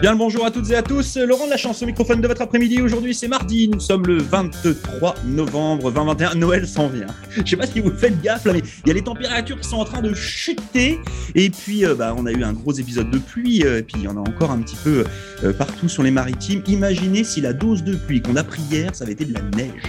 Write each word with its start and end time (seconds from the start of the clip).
Bien 0.00 0.12
le 0.12 0.18
bonjour 0.18 0.46
à 0.46 0.52
toutes 0.52 0.70
et 0.70 0.76
à 0.76 0.82
tous. 0.82 1.16
Laurent 1.16 1.46
de 1.46 1.50
la 1.50 1.56
chance 1.56 1.82
au 1.82 1.86
microphone 1.86 2.20
de 2.20 2.28
votre 2.28 2.40
après-midi. 2.40 2.80
Aujourd'hui, 2.80 3.12
c'est 3.14 3.26
mardi. 3.26 3.68
Nous 3.68 3.80
sommes 3.80 4.06
le 4.06 4.18
23 4.18 5.16
novembre 5.26 5.90
2021. 5.90 6.36
Noël 6.36 6.68
s'en 6.68 6.86
vient. 6.86 7.08
Je 7.36 7.44
sais 7.44 7.56
pas 7.56 7.66
si 7.66 7.80
vous 7.80 7.90
faites 7.90 8.20
gaffe 8.22 8.44
là, 8.44 8.52
mais 8.52 8.62
il 8.84 8.88
y 8.88 8.90
a 8.92 8.94
les 8.94 9.02
températures 9.02 9.58
qui 9.58 9.68
sont 9.68 9.78
en 9.78 9.84
train 9.84 10.00
de 10.00 10.14
chuter. 10.14 11.00
Et 11.34 11.50
puis, 11.50 11.84
euh, 11.84 11.96
bah, 11.96 12.14
on 12.16 12.26
a 12.26 12.30
eu 12.30 12.44
un 12.44 12.52
gros 12.52 12.72
épisode 12.72 13.10
de 13.10 13.18
pluie. 13.18 13.64
euh, 13.64 13.80
et 13.80 13.82
puis, 13.82 13.96
il 13.98 14.04
y 14.04 14.08
en 14.08 14.16
a 14.16 14.20
encore 14.20 14.52
un 14.52 14.58
petit 14.58 14.76
peu 14.84 15.04
euh, 15.42 15.52
partout 15.52 15.88
sur 15.88 16.04
les 16.04 16.12
maritimes. 16.12 16.62
Imaginez 16.68 17.24
si 17.24 17.40
la 17.40 17.52
dose 17.52 17.82
de 17.82 17.96
pluie 17.96 18.22
qu'on 18.22 18.36
a 18.36 18.44
pris 18.44 18.62
hier, 18.70 18.94
ça 18.94 19.02
avait 19.02 19.14
été 19.14 19.24
de 19.24 19.34
la 19.34 19.42
neige. 19.56 19.82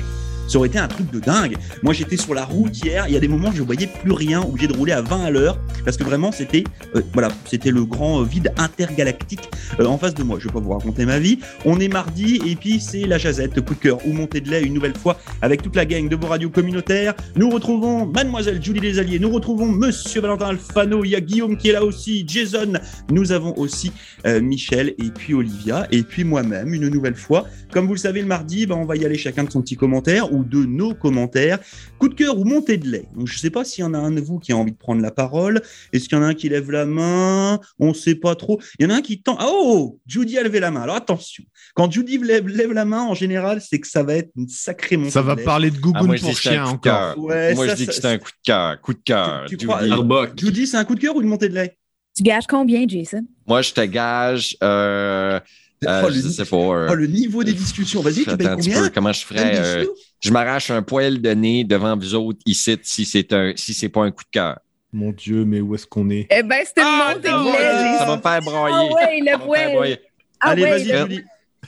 Ça 0.49 0.57
aurait 0.57 0.67
été 0.67 0.79
un 0.79 0.87
truc 0.87 1.11
de 1.11 1.19
dingue. 1.19 1.57
Moi, 1.83 1.93
j'étais 1.93 2.17
sur 2.17 2.33
la 2.33 2.43
route 2.43 2.75
hier. 2.83 3.05
Il 3.07 3.13
y 3.13 3.17
a 3.17 3.19
des 3.19 3.27
moments, 3.27 3.51
je 3.53 3.61
voyais 3.61 3.85
plus 3.85 4.13
rien, 4.13 4.41
obligé 4.41 4.65
de 4.65 4.75
rouler 4.75 4.93
à 4.93 5.03
20 5.03 5.25
à 5.25 5.29
l'heure, 5.29 5.59
parce 5.85 5.95
que 5.95 6.03
vraiment, 6.03 6.31
c'était, 6.31 6.63
euh, 6.95 7.01
voilà, 7.13 7.27
c'était 7.45 7.69
le 7.69 7.85
grand 7.85 8.21
euh, 8.21 8.25
vide 8.25 8.51
intergalactique 8.57 9.47
euh, 9.79 9.85
en 9.85 9.99
face 9.99 10.15
de 10.15 10.23
moi. 10.23 10.39
Je 10.39 10.47
vais 10.47 10.53
pas 10.53 10.59
vous 10.59 10.71
raconter 10.71 11.05
ma 11.05 11.19
vie. 11.19 11.37
On 11.65 11.79
est 11.79 11.87
mardi 11.87 12.41
et 12.47 12.55
puis 12.55 12.79
c'est 12.79 13.05
la 13.05 13.19
jazette, 13.19 13.61
coup 13.61 13.75
de 13.75 13.79
cœur 13.79 13.99
ou 14.07 14.11
montée 14.11 14.41
de 14.41 14.49
lait 14.49 14.63
une 14.63 14.73
nouvelle 14.73 14.97
fois 14.97 15.19
avec 15.43 15.61
toute 15.61 15.75
la 15.75 15.85
gang 15.85 16.09
de 16.09 16.15
vos 16.15 16.25
radios 16.25 16.49
communautaires. 16.49 17.13
Nous 17.35 17.51
retrouvons 17.51 18.07
Mademoiselle 18.07 18.59
Julie 18.63 18.81
Desalliés, 18.81 19.19
nous 19.19 19.29
retrouvons 19.29 19.67
Monsieur 19.67 20.19
Valentin 20.19 20.47
Alfano, 20.47 21.03
il 21.05 21.11
y 21.11 21.15
a 21.15 21.21
Guillaume 21.21 21.57
qui 21.57 21.69
est 21.69 21.73
là 21.73 21.85
aussi, 21.85 22.25
Jason. 22.27 22.73
Nous 23.11 23.31
avons 23.31 23.55
aussi 23.55 23.91
Michel 24.25 24.95
et 24.97 25.11
puis 25.15 25.35
Olivia 25.35 25.87
et 25.91 26.01
puis 26.01 26.23
moi-même 26.23 26.73
une 26.73 26.89
nouvelle 26.89 27.15
fois. 27.15 27.45
Comme 27.71 27.85
vous 27.85 27.93
le 27.93 27.99
savez, 27.99 28.21
le 28.21 28.27
mardi, 28.27 28.65
ben, 28.65 28.75
on 28.75 28.85
va 28.85 28.95
y 28.95 29.05
aller 29.05 29.17
chacun 29.17 29.43
de 29.43 29.51
son 29.51 29.61
petit 29.61 29.75
commentaire 29.75 30.33
de 30.43 30.65
nos 30.65 30.93
commentaires. 30.93 31.59
Coup 31.97 32.09
de 32.09 32.13
cœur 32.15 32.37
ou 32.39 32.45
montée 32.45 32.77
de 32.77 32.87
lait. 32.89 33.05
Donc, 33.15 33.27
je 33.27 33.37
sais 33.37 33.49
pas 33.49 33.63
s'il 33.65 33.83
y 33.83 33.87
en 33.87 33.93
a 33.93 33.97
un 33.97 34.11
de 34.11 34.21
vous 34.21 34.39
qui 34.39 34.51
a 34.51 34.57
envie 34.57 34.71
de 34.71 34.77
prendre 34.77 35.01
la 35.01 35.11
parole. 35.11 35.61
Est-ce 35.93 36.07
qu'il 36.09 36.17
y 36.17 36.21
en 36.21 36.23
a 36.23 36.27
un 36.27 36.33
qui 36.33 36.49
lève 36.49 36.71
la 36.71 36.85
main? 36.85 37.59
On 37.79 37.93
sait 37.93 38.15
pas 38.15 38.35
trop. 38.35 38.59
Il 38.79 38.83
y 38.83 38.85
en 38.87 38.93
a 38.93 38.97
un 38.97 39.01
qui 39.01 39.21
tend. 39.21 39.35
Ah, 39.39 39.47
oh 39.49 39.99
Judy 40.07 40.37
a 40.37 40.43
levé 40.43 40.59
la 40.59 40.71
main. 40.71 40.81
Alors 40.81 40.95
attention. 40.95 41.43
Quand 41.75 41.91
Judy 41.91 42.17
lève, 42.17 42.47
lève 42.47 42.71
la 42.73 42.85
main, 42.85 43.03
en 43.03 43.13
général, 43.13 43.61
c'est 43.61 43.79
que 43.79 43.87
ça 43.87 44.03
va 44.03 44.15
être 44.15 44.31
une 44.35 44.47
sacrée 44.49 44.97
montée 44.97 45.11
Ça 45.11 45.21
va 45.21 45.33
de 45.35 45.39
lait. 45.39 45.45
parler 45.45 45.71
de 45.71 45.75
Ah, 45.77 45.81
Google 45.81 46.05
moi, 46.07 46.15
pour 46.19 46.37
chien 46.37 46.65
encore. 46.65 47.17
Ouais, 47.17 47.53
moi, 47.55 47.65
ça, 47.67 47.71
je 47.75 47.77
dis 47.77 47.87
que 47.87 47.93
c'est 47.93 48.05
un 48.05 48.17
coup 48.17 48.29
de 48.31 48.37
cœur. 48.43 48.81
Coup 48.81 48.93
de 48.93 48.99
cœur. 49.03 49.45
Tu- 49.47 49.57
tu 49.57 49.67
Judy. 49.67 49.91
Judy, 50.37 50.67
c'est 50.67 50.77
un 50.77 50.85
coup 50.85 50.95
de 50.95 50.99
cœur 50.99 51.15
ou 51.15 51.21
une 51.21 51.27
montée 51.27 51.49
de 51.49 51.55
lait? 51.55 51.77
Tu 52.15 52.23
gages 52.23 52.47
combien, 52.47 52.85
Jason? 52.87 53.21
Moi, 53.47 53.61
je 53.61 53.71
te 53.73 53.81
gage. 53.81 54.57
Euh, 54.63 55.39
euh, 55.87 56.01
Oh, 56.03 56.07
le 56.09 56.13
je 56.13 56.27
ni- 56.27 56.33
sais 56.33 56.45
pas. 56.45 56.55
euh, 56.57 56.87
Oh, 56.91 56.95
le 56.95 57.07
niveau 57.07 57.43
des 57.43 57.53
discussions. 57.53 58.01
Vas-y, 58.01 58.23
tu 58.23 58.29
un 58.29 58.37
petit 58.37 58.69
peu, 58.69 58.89
comment 58.89 59.13
je 59.13 59.25
ferais? 59.25 59.59
Euh, 59.59 59.85
je 60.21 60.31
m'arrache 60.31 60.69
un 60.71 60.81
poil 60.81 61.21
de 61.21 61.29
nez 61.31 61.63
devant 61.63 61.95
vous 61.97 62.15
autres 62.15 62.39
ici 62.45 62.77
si 62.83 63.05
c'est 63.05 63.31
un 63.33 63.53
si 63.55 63.73
c'est 63.73 63.89
pas 63.89 64.03
un 64.03 64.11
coup 64.11 64.23
de 64.23 64.29
cœur. 64.31 64.59
Mon 64.91 65.11
Dieu, 65.11 65.45
mais 65.45 65.61
où 65.61 65.75
est-ce 65.75 65.85
qu'on 65.85 66.09
est? 66.09 66.27
Eh 66.31 66.41
ben, 66.43 66.61
c'était 66.65 66.81
Ah, 66.83 67.13
de 67.15 67.23
lait, 67.23 67.97
ça 67.99 68.05
va 68.05 68.17
me 68.17 68.21
faire 68.21 68.31
Ah 68.31 68.41
broyer. 68.41 68.89
ouais, 68.93 69.31
Ça 69.31 69.37
le 69.37 69.45
poil. 69.45 69.99
Ah 70.41 70.49
Allez, 70.49 70.63
ouais, 70.63 70.69
vas-y, 70.71 70.83
le- 70.91 70.97
Julie. 70.99 71.23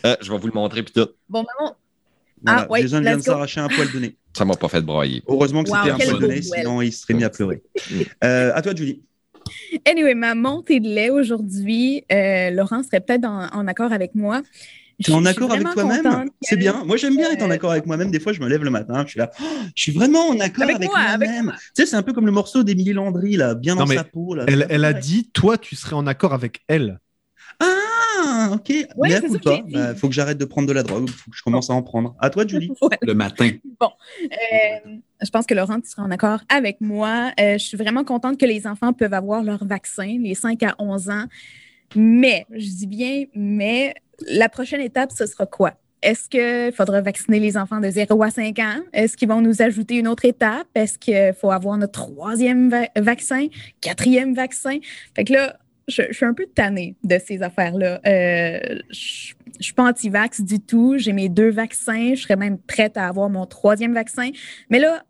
Euh, 0.06 0.16
je 0.22 0.32
vais 0.32 0.38
vous 0.38 0.48
le 0.48 0.54
montrer 0.54 0.82
puis 0.84 0.94
tout. 0.94 1.08
Bon, 1.30 1.46
maman. 1.60 1.76
Voilà, 2.44 2.62
Ah, 2.68 2.72
ouais, 2.72 2.84
de 2.84 2.98
let's 2.98 3.18
go. 3.18 3.22
s'arracher 3.22 3.60
un 3.60 3.68
poil 3.70 3.92
de 3.92 4.00
nez. 4.00 4.16
Ça 4.36 4.46
m'a 4.46 4.56
pas 4.56 4.68
fait 4.70 4.82
broyer. 4.82 5.22
Heureusement 5.28 5.64
que 5.64 5.70
Wow, 5.70 5.78
c'était 5.84 5.92
un 5.92 5.98
poil 6.10 6.20
de 6.22 6.28
nez, 6.28 6.42
sinon 6.42 6.82
il 6.82 6.92
serait 6.92 7.14
mis 7.14 7.24
à 7.24 7.30
pleurer. 7.30 7.62
Euh, 8.24 8.52
à 8.56 8.62
toi, 8.64 8.74
Julie. 8.76 9.04
Anyway, 9.86 10.16
ma 10.16 10.36
montée 10.36 10.80
de 10.80 10.88
lait 10.88 11.10
aujourd'hui, 11.10 12.04
euh, 12.12 12.50
Laurent 12.52 12.84
serait 12.84 13.00
peut-être 13.02 13.26
en, 13.26 13.48
en 13.54 13.68
accord 13.68 13.92
avec 13.92 14.16
moi. 14.16 14.42
Tu 15.04 15.10
es 15.10 15.14
en 15.16 15.26
accord 15.26 15.52
avec 15.52 15.68
toi-même? 15.72 16.30
C'est 16.42 16.58
bien. 16.58 16.84
Moi, 16.86 16.96
j'aime 16.98 17.16
bien 17.18 17.32
être 17.32 17.42
en 17.42 17.50
accord 17.50 17.72
avec 17.72 17.88
moi-même. 17.88 18.12
Des 18.12 18.20
fois, 18.20 18.34
je 18.34 18.40
me 18.40 18.48
lève 18.48 18.64
le 18.64 18.70
matin, 18.70 19.04
je 19.06 19.12
suis 19.12 19.20
là. 19.20 19.32
Oh, 19.42 19.46
je 19.76 19.82
suis 19.82 19.92
vraiment 19.92 20.28
en 20.30 20.40
accord 20.40 20.64
Avec 20.64 20.76
avec, 20.76 20.90
moi, 20.90 21.00
avec 21.00 21.28
moi-même. 21.30 21.46
moi. 21.46 21.54
Tu 21.56 21.70
sais, 21.74 21.86
c'est 21.88 21.96
un 21.96 22.04
peu 22.04 22.14
comme 22.14 22.28
le 22.28 22.32
morceau 22.32 22.64
d'Émilie 22.64 22.94
Landry, 22.94 23.36
là, 23.36 23.56
bien 23.56 23.74
Non, 23.76 23.86
dans 23.86 23.94
sa 23.94 24.04
peau. 24.04 24.36
Là. 24.36 24.46
elle, 24.48 24.68
elle 24.70 24.86
a 24.86 24.94
dit, 24.94 25.30
toi, 25.34 25.58
tu 25.58 25.76
serais 25.76 25.96
en 25.96 26.06
accord 26.06 26.34
avec 26.34 26.62
elle. 26.68 27.00
Ah, 28.24 28.50
ok. 28.54 28.70
Ouais, 28.98 29.10
dit. 29.22 29.38
Bah, 29.74 29.96
faut 29.96 30.08
que 30.08 30.14
j'arrête 30.14 30.38
de 30.38 30.46
prendre 30.46 30.68
de 30.68 30.74
la 30.74 30.84
drogue. 30.84 31.10
Faut 31.10 31.32
que 31.32 31.38
je 31.38 31.44
commence 31.44 31.70
à 31.70 31.74
en 31.74 31.82
prendre. 31.82 32.16
À 32.20 32.30
toi, 32.30 32.46
Julie. 32.48 32.72
Le 33.02 33.14
matin. 33.14 33.50
Euh, 33.82 34.98
je 35.22 35.30
pense 35.30 35.46
que 35.46 35.54
Laurent, 35.54 35.80
tu 35.80 35.90
seras 35.90 36.04
en 36.04 36.12
accord 36.12 36.40
avec 36.50 36.82
moi. 36.82 37.32
Euh, 37.40 37.54
je 37.58 37.64
suis 37.66 37.78
vraiment 37.78 38.04
contente 38.04 38.38
que 38.40 38.46
les 38.46 38.68
enfants 38.68 38.94
peuvent 38.94 39.14
avoir 39.14 39.44
leur 39.44 39.66
vaccin, 39.66 40.18
les 40.22 40.36
5 40.36 40.62
à 40.64 40.76
11 40.80 41.10
ans. 41.10 41.26
Mais, 41.96 42.46
je 42.52 42.68
dis 42.70 42.88
bien, 42.88 43.26
mais 43.36 43.94
la 44.28 44.50
prochaine 44.50 44.82
étape, 44.82 45.12
ce 45.12 45.26
sera 45.26 45.46
quoi? 45.46 45.74
Est-ce 46.02 46.30
qu'il 46.30 46.74
faudra 46.76 47.02
vacciner 47.02 47.40
les 47.40 47.58
enfants 47.58 47.80
de 47.80 47.90
0 47.90 48.24
à 48.24 48.32
5 48.32 48.58
ans? 48.60 48.80
Est-ce 48.92 49.16
qu'ils 49.16 49.28
vont 49.28 49.42
nous 49.42 49.62
ajouter 49.62 49.98
une 49.98 50.08
autre 50.08 50.26
étape? 50.26 50.66
Est-ce 50.74 50.98
qu'il 50.98 51.34
faut 51.40 51.52
avoir 51.52 51.78
notre 51.78 51.92
troisième 51.92 52.70
va- 52.70 52.88
vaccin, 52.96 53.48
quatrième 53.82 54.34
vaccin? 54.34 54.80
Fait 55.16 55.24
que 55.26 55.34
là, 55.34 55.58
je, 55.88 56.12
suis 56.12 56.26
un 56.26 56.34
peu 56.34 56.46
tannée 56.46 56.96
de 57.04 57.18
ces 57.18 57.42
affaires-là. 57.42 58.02
Euh, 58.06 58.80
je 58.90 59.34
ne 59.58 59.64
suis 59.64 59.74
pas 59.74 59.84
anti-vax 59.84 60.42
du 60.42 60.60
tout. 60.60 60.96
J'ai 60.98 61.14
mes 61.14 61.30
deux 61.30 61.50
vaccins. 61.50 62.14
Je 62.16 62.22
serais 62.22 62.36
même 62.36 62.58
prête 62.58 62.98
à 62.98 63.08
avoir 63.08 63.30
mon 63.30 63.46
troisième 63.46 63.94
vaccin. 63.94 64.30
Mais 64.70 64.80
là, 64.80 65.04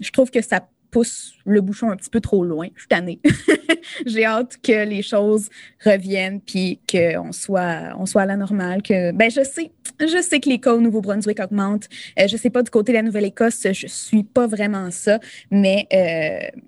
je 0.00 0.10
trouve 0.10 0.30
que 0.30 0.42
ça 0.42 0.68
pousse 0.96 1.34
le 1.44 1.60
bouchon 1.60 1.90
un 1.90 1.96
petit 1.96 2.08
peu 2.08 2.20
trop 2.20 2.42
loin. 2.42 2.68
Je 2.74 2.80
suis 2.80 2.88
tannée. 2.88 3.20
J'ai 4.06 4.24
hâte 4.24 4.56
que 4.62 4.86
les 4.86 5.02
choses 5.02 5.50
reviennent 5.84 6.40
puis 6.40 6.80
qu'on 6.90 7.32
soit, 7.32 7.94
on 7.98 8.06
soit 8.06 8.22
à 8.22 8.24
la 8.24 8.36
normale. 8.36 8.80
Que, 8.80 9.12
ben, 9.12 9.30
je 9.30 9.44
sais, 9.44 9.72
je 10.00 10.22
sais 10.22 10.40
que 10.40 10.48
les 10.48 10.58
cas 10.58 10.72
au 10.72 10.80
Nouveau-Brunswick 10.80 11.38
augmentent. 11.38 11.90
Euh, 12.18 12.26
je 12.28 12.38
sais 12.38 12.48
pas 12.48 12.62
du 12.62 12.70
côté 12.70 12.92
de 12.92 12.96
la 12.96 13.02
Nouvelle-Écosse, 13.02 13.66
je 13.70 13.86
suis 13.86 14.22
pas 14.22 14.46
vraiment 14.46 14.90
ça, 14.90 15.20
mais 15.50 15.86
euh, 15.92 16.58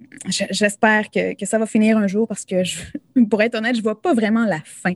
j'espère 0.51 1.11
que, 1.11 1.33
que 1.35 1.47
ça 1.47 1.59
va 1.59 1.65
finir 1.65 1.97
un 1.97 2.07
jour 2.07 2.29
parce 2.29 2.45
que, 2.45 2.57
pour 3.31 3.41
être 3.41 3.55
honnête, 3.55 3.77
je 3.77 3.83
vois 3.83 4.03
pas 4.03 4.13
vraiment 4.13 4.45
la 4.45 4.61
fin. 4.63 4.93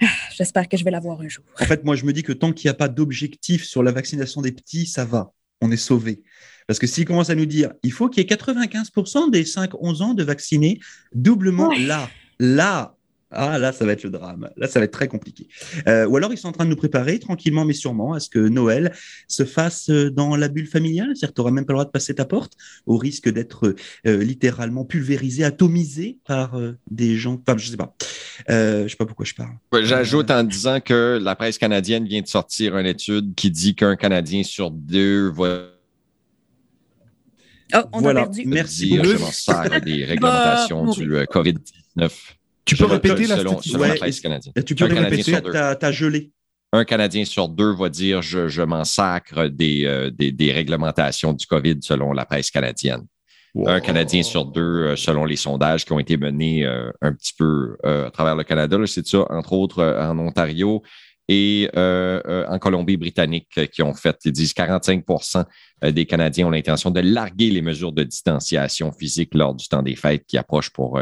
Ah, 0.00 0.06
J'espère 0.34 0.70
que 0.70 0.78
je 0.78 0.84
vais 0.84 0.90
la 0.90 1.00
voir 1.00 1.20
un 1.20 1.28
jour. 1.28 1.44
En 1.60 1.66
fait, 1.66 1.84
moi, 1.84 1.96
je 1.96 2.06
me 2.06 2.14
dis 2.14 2.22
que 2.22 2.32
tant 2.32 2.54
qu'il 2.54 2.68
n'y 2.68 2.70
a 2.70 2.74
pas 2.74 2.88
d'objectif 2.88 3.64
sur 3.64 3.82
la 3.82 3.92
vaccination 3.92 4.40
des 4.40 4.52
petits, 4.52 4.86
ça 4.86 5.04
va. 5.04 5.34
On 5.60 5.70
est 5.70 5.76
sauvé. 5.76 6.22
Parce 6.66 6.78
que 6.78 6.86
s'ils 6.86 7.04
commencent 7.04 7.30
à 7.30 7.34
nous 7.34 7.46
dire, 7.46 7.72
il 7.82 7.92
faut 7.92 8.08
qu'il 8.08 8.22
y 8.22 8.26
ait 8.26 8.28
95% 8.34 9.30
des 9.30 9.44
5-11 9.44 10.02
ans 10.02 10.14
de 10.14 10.22
vaccinés, 10.24 10.80
doublement 11.14 11.68
Ouais. 11.68 11.80
là, 11.80 12.08
là, 12.38 12.93
ah 13.34 13.58
là, 13.58 13.72
ça 13.72 13.84
va 13.84 13.92
être 13.92 14.02
le 14.04 14.10
drame. 14.10 14.50
Là, 14.56 14.66
ça 14.68 14.78
va 14.78 14.84
être 14.84 14.92
très 14.92 15.08
compliqué. 15.08 15.48
Euh, 15.88 16.06
ou 16.06 16.16
alors, 16.16 16.32
ils 16.32 16.38
sont 16.38 16.48
en 16.48 16.52
train 16.52 16.64
de 16.64 16.70
nous 16.70 16.76
préparer 16.76 17.18
tranquillement, 17.18 17.64
mais 17.64 17.72
sûrement, 17.72 18.12
à 18.14 18.20
ce 18.20 18.28
que 18.28 18.38
Noël 18.38 18.92
se 19.28 19.44
fasse 19.44 19.90
euh, 19.90 20.10
dans 20.10 20.36
la 20.36 20.48
bulle 20.48 20.66
familiale. 20.66 21.08
C'est-à-dire 21.08 21.28
que 21.30 21.34
tu 21.34 21.40
n'auras 21.40 21.50
même 21.50 21.66
pas 21.66 21.72
le 21.72 21.76
droit 21.76 21.84
de 21.84 21.90
passer 21.90 22.14
ta 22.14 22.24
porte, 22.24 22.52
au 22.86 22.96
risque 22.96 23.28
d'être 23.28 23.74
euh, 24.06 24.24
littéralement 24.24 24.84
pulvérisé, 24.84 25.44
atomisé 25.44 26.18
par 26.26 26.54
euh, 26.54 26.72
des 26.90 27.16
gens. 27.16 27.40
Enfin, 27.46 27.58
je 27.58 27.70
sais 27.70 27.76
pas. 27.76 27.94
Euh, 28.50 28.84
je 28.84 28.88
sais 28.88 28.96
pas 28.96 29.06
pourquoi 29.06 29.24
je 29.26 29.34
parle. 29.34 29.52
Ouais, 29.72 29.84
J'ajoute 29.84 30.30
en 30.30 30.44
disant 30.44 30.80
que 30.80 31.18
la 31.20 31.36
presse 31.36 31.58
canadienne 31.58 32.06
vient 32.06 32.22
de 32.22 32.26
sortir 32.26 32.76
une 32.76 32.86
étude 32.86 33.34
qui 33.34 33.50
dit 33.50 33.74
qu'un 33.74 33.96
Canadien 33.96 34.42
sur 34.42 34.70
deux 34.70 35.30
va 35.30 35.70
Oh, 37.74 37.78
on 37.92 38.00
Voilà. 38.00 38.20
a 38.20 38.24
perdu. 38.24 38.42
Merci 38.46 38.86
dire 38.88 39.04
je 39.04 39.16
m'en 39.16 39.32
sers 39.32 39.80
des 39.80 40.04
réglementations 40.04 40.84
Va 40.84 40.92
du 40.92 41.16
euh, 41.16 41.24
COVID-19. 41.24 42.10
Tu 42.64 42.76
peux 42.76 42.86
répéter 42.86 43.26
la 43.26 43.38
statistique? 43.40 43.72
selon 43.72 43.84
la 43.84 43.90
Ouais, 43.90 43.96
presse 43.96 44.20
canadienne. 44.20 44.52
Et 44.56 44.62
tu 44.62 44.74
peux 44.74 44.84
Un 44.84 44.88
Canadien 44.88 45.10
répéter, 45.10 45.32
sur 45.32 45.42
deux. 45.42 45.52
t'as 45.52 45.74
t'as 45.76 45.92
gelé. 45.92 46.30
Un 46.72 46.84
Canadien 46.84 47.24
sur 47.24 47.48
deux 47.48 47.72
va 47.74 47.88
dire 47.88 48.20
je, 48.22 48.48
je 48.48 48.62
m'en 48.62 48.84
sacre 48.84 49.46
des, 49.48 49.84
euh, 49.84 50.10
des, 50.10 50.32
des 50.32 50.50
réglementations 50.52 51.32
du 51.32 51.46
COVID 51.46 51.76
selon 51.82 52.12
la 52.12 52.24
presse 52.24 52.50
canadienne. 52.50 53.06
Un 53.66 53.80
Canadien 53.80 54.24
sur 54.24 54.46
deux, 54.46 54.60
euh, 54.60 54.96
selon 54.96 55.24
les 55.24 55.36
sondages 55.36 55.84
qui 55.84 55.92
ont 55.92 56.00
été 56.00 56.16
menés 56.16 56.64
euh, 56.66 56.90
un 57.00 57.12
petit 57.12 57.32
peu 57.38 57.76
euh, 57.86 58.08
à 58.08 58.10
travers 58.10 58.34
le 58.34 58.42
Canada. 58.42 58.76
C'est 58.86 59.06
ça, 59.06 59.24
entre 59.30 59.52
autres 59.52 59.84
en 60.00 60.18
Ontario 60.18 60.82
et 61.28 61.70
en 61.74 62.58
Colombie-Britannique 62.58 63.70
qui 63.72 63.82
ont 63.82 63.94
fait, 63.94 64.16
ils 64.26 64.32
disent 64.32 64.52
45% 64.52 65.44
des 65.90 66.04
Canadiens 66.04 66.48
ont 66.48 66.50
l'intention 66.50 66.90
de 66.90 67.00
larguer 67.00 67.48
les 67.50 67.62
mesures 67.62 67.92
de 67.92 68.02
distanciation 68.02 68.92
physique 68.92 69.32
lors 69.34 69.54
du 69.54 69.66
temps 69.66 69.82
des 69.82 69.96
fêtes 69.96 70.24
qui 70.26 70.36
approchent 70.36 70.68
pour 70.68 71.00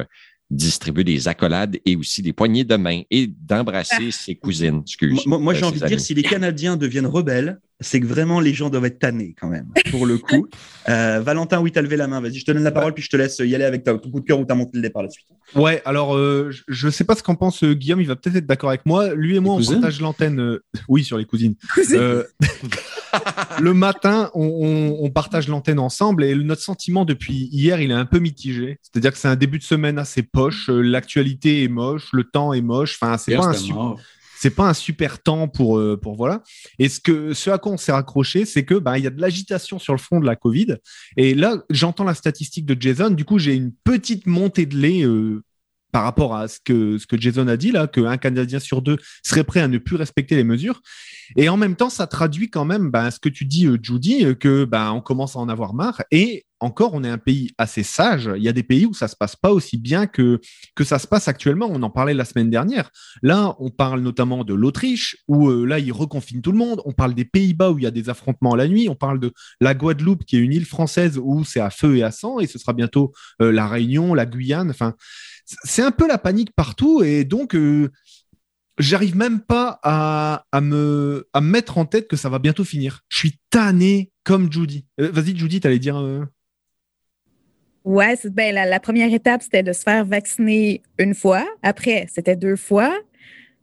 euh, 0.52 0.56
distribuer 0.56 1.04
des 1.04 1.28
accolades 1.28 1.78
et 1.86 1.96
aussi 1.96 2.22
des 2.22 2.32
poignées 2.32 2.64
de 2.64 2.76
main 2.76 3.02
et 3.10 3.26
d'embrasser 3.26 4.10
ses 4.10 4.34
cousines. 4.34 4.80
Excuse. 4.86 5.24
Moi, 5.26 5.38
moi, 5.38 5.52
euh, 5.52 5.56
j'ai 5.56 5.64
envie 5.64 5.80
de 5.80 5.86
dire, 5.86 6.00
si 6.00 6.14
les 6.14 6.22
Canadiens 6.22 6.76
deviennent 6.76 7.06
rebelles, 7.06 7.60
c'est 7.80 7.98
que 8.00 8.06
vraiment 8.06 8.38
les 8.38 8.54
gens 8.54 8.70
doivent 8.70 8.84
être 8.84 9.00
tannés 9.00 9.34
quand 9.40 9.48
même, 9.48 9.66
pour 9.90 10.06
le 10.06 10.18
coup. 10.18 10.46
Euh, 10.88 11.20
Valentin, 11.20 11.60
oui, 11.60 11.70
t'as 11.70 11.80
levé 11.80 11.96
la 11.96 12.08
main. 12.08 12.20
Vas-y, 12.20 12.40
je 12.40 12.44
te 12.44 12.50
donne 12.50 12.64
la 12.64 12.72
parole, 12.72 12.92
puis 12.92 13.04
je 13.04 13.08
te 13.08 13.16
laisse 13.16 13.38
y 13.38 13.54
aller 13.54 13.62
avec 13.62 13.84
ta, 13.84 13.96
ton 13.96 14.10
coup 14.10 14.18
de 14.18 14.24
cœur 14.24 14.40
ou 14.40 14.44
ta 14.44 14.56
montée 14.56 14.76
de 14.76 14.82
lait 14.82 14.90
par 14.90 15.04
la 15.04 15.08
suite. 15.10 15.28
Ouais, 15.54 15.80
alors 15.84 16.16
euh, 16.16 16.50
je- 16.66 16.88
sais 16.88 17.04
pas 17.04 17.14
ce 17.14 17.22
qu'en 17.22 17.36
pense 17.36 17.62
euh, 17.62 17.72
Guillaume, 17.72 18.00
il 18.00 18.08
va 18.08 18.16
peut-être 18.16 18.34
être 18.34 18.46
d'accord 18.46 18.70
avec 18.70 18.84
moi. 18.84 19.14
Lui 19.14 19.36
et 19.36 19.38
moi, 19.38 19.54
on 19.54 19.58
cousines 19.58 19.74
partage 19.74 20.00
l'antenne. 20.00 20.40
euh, 20.40 20.64
Oui, 20.88 21.04
sur 21.04 21.18
les 21.18 21.24
cousines. 21.24 21.54
Euh, 21.92 22.24
le 23.60 23.74
matin, 23.74 24.30
on, 24.34 24.44
on- 24.44 25.04
on 25.04 25.10
partage 25.10 25.48
l'antenne 25.48 25.78
ensemble 25.78 26.24
et 26.24 26.34
notre 26.34 26.62
sentiment 26.62 27.04
depuis 27.04 27.48
hier, 27.52 27.80
il 27.80 27.90
est 27.90 27.94
un 27.94 28.04
peu 28.06 28.18
mitigé. 28.18 28.78
C'est-à-dire 28.82 29.12
que 29.12 29.18
c'est 29.18 29.28
un 29.28 29.36
début 29.36 29.58
de 29.58 29.64
semaine 29.64 29.98
assez 29.98 30.22
poche. 30.22 30.68
euh, 30.70 30.80
L'actualité 30.80 31.62
est 31.64 31.68
moche, 31.68 32.08
le 32.12 32.24
temps 32.24 32.52
est 32.52 32.60
moche. 32.62 32.98
Enfin, 33.00 33.16
pas 33.36 33.48
un 33.48 33.52
c'est 34.38 34.50
pas 34.50 34.68
un 34.68 34.74
super 34.74 35.22
temps 35.22 35.46
pour 35.46 35.78
euh, 35.78 35.96
pour 36.00 36.16
voilà. 36.16 36.42
Et 36.80 36.88
ce 36.88 36.98
que 37.00 37.32
ce 37.32 37.50
à 37.50 37.58
quoi 37.58 37.72
on 37.72 37.76
s'est 37.76 37.92
raccroché, 37.92 38.44
c'est 38.44 38.64
que 38.64 38.74
ben 38.74 38.96
il 38.96 39.04
y 39.04 39.06
a 39.06 39.10
de 39.10 39.20
l'agitation 39.20 39.78
sur 39.78 39.92
le 39.92 39.98
front 40.00 40.18
de 40.18 40.26
la 40.26 40.34
Covid. 40.36 40.76
Et 41.16 41.34
là, 41.34 41.62
j'entends 41.70 42.02
la 42.04 42.14
statistique 42.14 42.66
de 42.66 42.76
Jason. 42.80 43.10
Du 43.10 43.24
coup, 43.24 43.38
j'ai 43.38 43.54
une 43.54 43.72
petite 43.84 44.26
montée 44.26 44.66
de 44.66 44.76
lait. 44.76 45.02
euh, 45.04 45.42
par 45.92 46.04
rapport 46.04 46.34
à 46.34 46.48
ce 46.48 46.58
que, 46.64 46.98
ce 46.98 47.06
que 47.06 47.20
Jason 47.20 47.46
a 47.48 47.56
dit 47.56 47.70
là, 47.70 47.86
qu'un 47.86 48.16
Canadien 48.16 48.58
sur 48.58 48.82
deux 48.82 48.96
serait 49.22 49.44
prêt 49.44 49.60
à 49.60 49.68
ne 49.68 49.78
plus 49.78 49.96
respecter 49.96 50.34
les 50.34 50.44
mesures. 50.44 50.80
Et 51.36 51.48
en 51.48 51.56
même 51.56 51.76
temps, 51.76 51.90
ça 51.90 52.06
traduit 52.06 52.50
quand 52.50 52.64
même 52.64 52.90
ben, 52.90 53.10
ce 53.10 53.20
que 53.20 53.28
tu 53.28 53.44
dis, 53.44 53.66
euh, 53.66 53.78
Judy, 53.80 54.24
euh, 54.24 54.34
que 54.34 54.64
ben, 54.64 54.90
on 54.92 55.00
commence 55.00 55.36
à 55.36 55.38
en 55.38 55.48
avoir 55.48 55.74
marre. 55.74 56.02
Et 56.10 56.46
encore, 56.62 56.94
on 56.94 57.04
est 57.04 57.08
un 57.08 57.18
pays 57.18 57.50
assez 57.58 57.82
sage. 57.82 58.30
Il 58.36 58.42
y 58.42 58.48
a 58.48 58.52
des 58.52 58.62
pays 58.62 58.86
où 58.86 58.94
ça 58.94 59.08
se 59.08 59.16
passe 59.16 59.36
pas 59.36 59.52
aussi 59.52 59.76
bien 59.76 60.06
que, 60.06 60.40
ça 60.82 60.98
se 60.98 61.06
passe 61.06 61.28
actuellement. 61.28 61.68
On 61.70 61.82
en 61.82 61.90
parlait 61.90 62.14
la 62.14 62.24
semaine 62.24 62.50
dernière. 62.50 62.90
Là, 63.22 63.54
on 63.58 63.70
parle 63.70 64.00
notamment 64.00 64.44
de 64.44 64.54
l'Autriche, 64.54 65.16
où 65.28 65.48
euh, 65.48 65.64
là, 65.64 65.78
ils 65.78 65.92
reconfinent 65.92 66.42
tout 66.42 66.52
le 66.52 66.58
monde. 66.58 66.80
On 66.84 66.92
parle 66.92 67.14
des 67.14 67.24
Pays-Bas, 67.24 67.70
où 67.70 67.78
il 67.78 67.84
y 67.84 67.86
a 67.86 67.90
des 67.90 68.08
affrontements 68.08 68.56
la 68.56 68.68
nuit. 68.68 68.88
On 68.88 68.94
parle 68.94 69.20
de 69.20 69.32
la 69.60 69.74
Guadeloupe, 69.74 70.24
qui 70.24 70.36
est 70.36 70.40
une 70.40 70.52
île 70.52 70.66
française 70.66 71.18
où 71.22 71.44
c'est 71.44 71.60
à 71.60 71.70
feu 71.70 71.96
et 71.96 72.02
à 72.02 72.10
sang. 72.10 72.40
Et 72.40 72.46
ce 72.46 72.58
sera 72.58 72.72
bientôt 72.72 73.12
la 73.38 73.68
Réunion, 73.68 74.14
la 74.14 74.26
Guyane. 74.26 74.70
Enfin, 74.70 74.94
c'est 75.64 75.82
un 75.82 75.90
peu 75.90 76.06
la 76.06 76.18
panique 76.18 76.52
partout 76.54 77.02
et 77.02 77.24
donc 77.24 77.54
euh, 77.54 77.90
j'arrive 78.78 79.16
même 79.16 79.40
pas 79.40 79.80
à, 79.82 80.44
me, 80.60 81.28
à 81.32 81.40
mettre 81.40 81.78
en 81.78 81.84
tête 81.84 82.08
que 82.08 82.16
ça 82.16 82.28
va 82.28 82.38
bientôt 82.38 82.64
finir. 82.64 83.00
Je 83.08 83.18
suis 83.18 83.40
tanné 83.50 84.12
comme 84.24 84.52
Judy. 84.52 84.86
Euh, 85.00 85.10
vas-y, 85.10 85.36
Judy, 85.36 85.60
tu 85.60 85.66
allais 85.66 85.78
dire. 85.78 85.96
Ouais, 87.84 88.16
ben, 88.24 88.54
la, 88.54 88.80
première 88.80 89.12
étape, 89.12 89.42
c'était 89.42 89.62
de 89.62 89.72
se 89.72 89.82
faire 89.82 90.04
vacciner 90.04 90.82
une 90.98 91.14
fois. 91.14 91.44
Après, 91.62 92.06
c'était 92.12 92.36
deux 92.36 92.56
fois. 92.56 92.96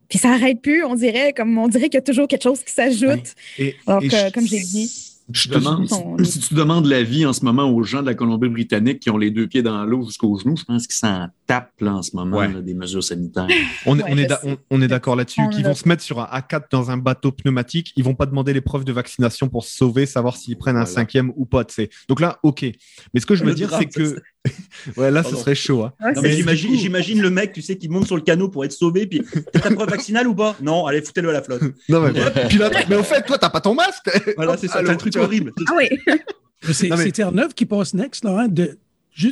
Puis 0.09 0.19
ça 0.19 0.29
n'arrête 0.29 0.61
plus, 0.61 0.83
on 0.83 0.95
dirait, 0.95 1.33
comme 1.33 1.57
on 1.57 1.67
dirait 1.67 1.85
qu'il 1.85 1.95
y 1.95 1.97
a 1.97 2.01
toujours 2.01 2.27
quelque 2.27 2.43
chose 2.43 2.63
qui 2.63 2.73
s'ajoute. 2.73 3.35
Donc, 3.87 4.13
euh, 4.13 4.31
comme 4.33 4.45
j'ai 4.45 4.59
dit. 4.59 5.08
Je 5.31 5.49
demande, 5.49 5.87
si, 6.23 6.39
tu 6.39 6.53
demandes 6.55 6.85
l'avis 6.85 7.25
en 7.25 7.33
ce 7.33 7.45
moment 7.45 7.69
aux 7.69 7.83
gens 7.83 8.01
de 8.01 8.07
la 8.07 8.15
Colombie-Britannique 8.15 8.99
qui 8.99 9.09
ont 9.09 9.17
les 9.17 9.29
deux 9.29 9.47
pieds 9.47 9.61
dans 9.61 9.83
l'eau 9.85 10.03
jusqu'aux 10.03 10.37
genoux, 10.37 10.55
je 10.57 10.63
pense 10.63 10.87
qu'ils 10.87 10.95
s'en 10.95 11.27
tapent 11.45 11.71
en 11.83 12.01
ce 12.01 12.15
moment 12.15 12.47
des 12.47 12.73
mesures 12.73 13.03
sanitaires. 13.03 13.47
On, 13.85 13.97
est, 13.97 14.87
d'accord 14.87 15.15
là-dessus. 15.15 15.41
Qu'ils 15.49 15.65
vont 15.65 15.75
se 15.75 15.87
mettre 15.87 16.01
sur 16.01 16.19
un 16.19 16.25
A4 16.25 16.63
dans 16.71 16.89
un 16.89 16.97
bateau 16.97 17.31
pneumatique, 17.31 17.93
ils 17.95 18.03
vont 18.03 18.15
pas 18.15 18.25
demander 18.25 18.53
les 18.53 18.61
preuves 18.61 18.85
de 18.85 18.91
vaccination 18.91 19.49
pour 19.49 19.63
se 19.63 19.75
sauver, 19.75 20.05
savoir 20.05 20.35
s'ils 20.35 20.57
prennent 20.57 20.77
un 20.77 20.85
cinquième 20.85 21.31
ou 21.35 21.45
pas. 21.45 21.63
Donc 22.07 22.19
là, 22.19 22.39
ok. 22.43 22.65
Mais 23.13 23.19
ce 23.19 23.25
que 23.25 23.35
je 23.35 23.43
veux 23.43 23.53
dire, 23.53 23.69
c'est 23.77 23.85
que 23.85 24.21
ouais, 24.97 25.11
là, 25.11 25.23
ce 25.23 25.35
serait 25.35 25.55
chaud. 25.55 25.83
Hein. 25.83 25.93
j'imagine, 26.23 27.21
le 27.21 27.29
mec, 27.29 27.53
tu 27.53 27.61
sais, 27.61 27.77
qui 27.77 27.89
monte 27.89 28.05
sur 28.05 28.15
le 28.15 28.21
canot 28.21 28.49
pour 28.49 28.63
être 28.65 28.71
sauvé, 28.71 29.05
puis 29.05 29.21
t'as 29.51 29.59
ta 29.59 29.71
preuve 29.71 29.89
vaccinale 29.89 30.27
ou 30.27 30.35
pas? 30.35 30.55
Non, 30.61 30.85
allez, 30.85 31.01
foutez-le 31.01 31.29
à 31.29 31.33
la 31.33 31.43
flotte. 31.43 31.61
Non, 31.89 32.01
mais, 32.01 32.11
puis 32.47 32.57
là, 32.57 32.69
mais 32.89 32.95
au 32.95 33.03
fait, 33.03 33.21
toi, 33.23 33.37
t'as 33.37 33.49
pas 33.49 33.61
ton 33.61 33.75
masque. 33.75 34.09
Voilà, 34.37 34.55
c'est 34.57 34.67
ça, 34.67 34.81
c'est 34.83 34.89
un 34.89 34.95
truc 34.95 35.15
horrible. 35.17 35.51
Ah 35.67 35.73
oui. 35.75 35.89
c'est, 36.71 36.89
mais... 36.89 37.11
Terre-Neuve 37.11 37.53
qui 37.53 37.65
passe 37.65 37.93
next, 37.93 38.23
là, 38.23 38.41
hein, 38.41 38.47
de, 38.47 38.77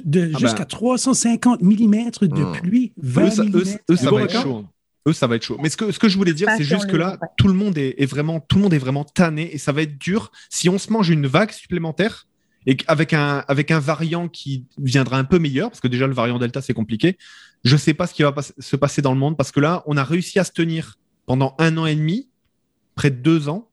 de 0.04 0.32
ah 0.34 0.38
jusqu'à 0.38 0.66
350 0.66 1.62
mm 1.62 2.10
de 2.22 2.28
hmm. 2.28 2.52
pluie. 2.54 2.94
20 2.98 3.26
eux, 3.26 3.30
ça, 3.30 3.44
eux, 3.90 3.96
ça 3.96 4.12
va 4.12 4.22
être 4.24 4.42
chaud. 4.42 4.66
Eux, 5.08 5.14
ça 5.14 5.28
va 5.28 5.36
être 5.38 5.44
chaud. 5.44 5.58
Mais 5.62 5.70
ce 5.70 5.78
que, 5.78 5.92
ce 5.92 6.00
que 6.00 6.10
je 6.10 6.18
voulais 6.18 6.34
dire, 6.34 6.50
c'est 6.58 6.64
juste 6.64 6.88
que 6.88 6.98
là, 6.98 7.18
tout 7.38 7.48
le 7.48 7.54
monde 7.54 7.78
est, 7.78 7.96
est, 7.98 8.06
vraiment, 8.06 8.42
tout 8.42 8.58
le 8.58 8.64
monde 8.64 8.74
est 8.74 8.80
vraiment 8.80 9.06
tanné 9.06 9.54
et 9.54 9.58
ça 9.58 9.72
va 9.72 9.84
être 9.84 9.98
dur 9.98 10.32
si 10.50 10.68
on 10.68 10.78
se 10.78 10.92
mange 10.92 11.10
une 11.10 11.28
vague 11.28 11.52
supplémentaire 11.52 12.28
et 12.68 12.78
avec 12.88 13.14
un, 13.14 13.46
avec 13.48 13.72
un 13.72 13.80
variant 13.80 14.28
qui 14.28 14.66
viendra 14.78 15.18
un 15.18 15.24
peu 15.24 15.40
meilleur, 15.40 15.70
parce 15.70 15.80
que 15.80 15.88
déjà 15.88 16.06
le 16.06 16.14
variant 16.14 16.38
Delta, 16.38 16.62
c'est 16.62 16.74
compliqué. 16.74 17.18
Je 17.64 17.74
ne 17.74 17.80
sais 17.80 17.94
pas 17.94 18.08
ce 18.08 18.14
qui 18.14 18.24
va 18.24 18.36
se 18.60 18.76
passer 18.76 19.02
dans 19.02 19.14
le 19.14 19.20
monde, 19.20 19.38
parce 19.38 19.52
que 19.52 19.62
là, 19.62 19.84
on 19.88 19.96
a 19.96 20.04
réussi 20.04 20.38
à 20.38 20.44
se 20.44 20.52
tenir 20.52 21.00
pendant 21.26 21.56
un 21.60 21.78
an 21.78 21.86
et 21.86 21.96
demi, 21.96 22.30
près 22.96 23.10
de 23.10 23.16
deux 23.16 23.48
ans. 23.48 23.70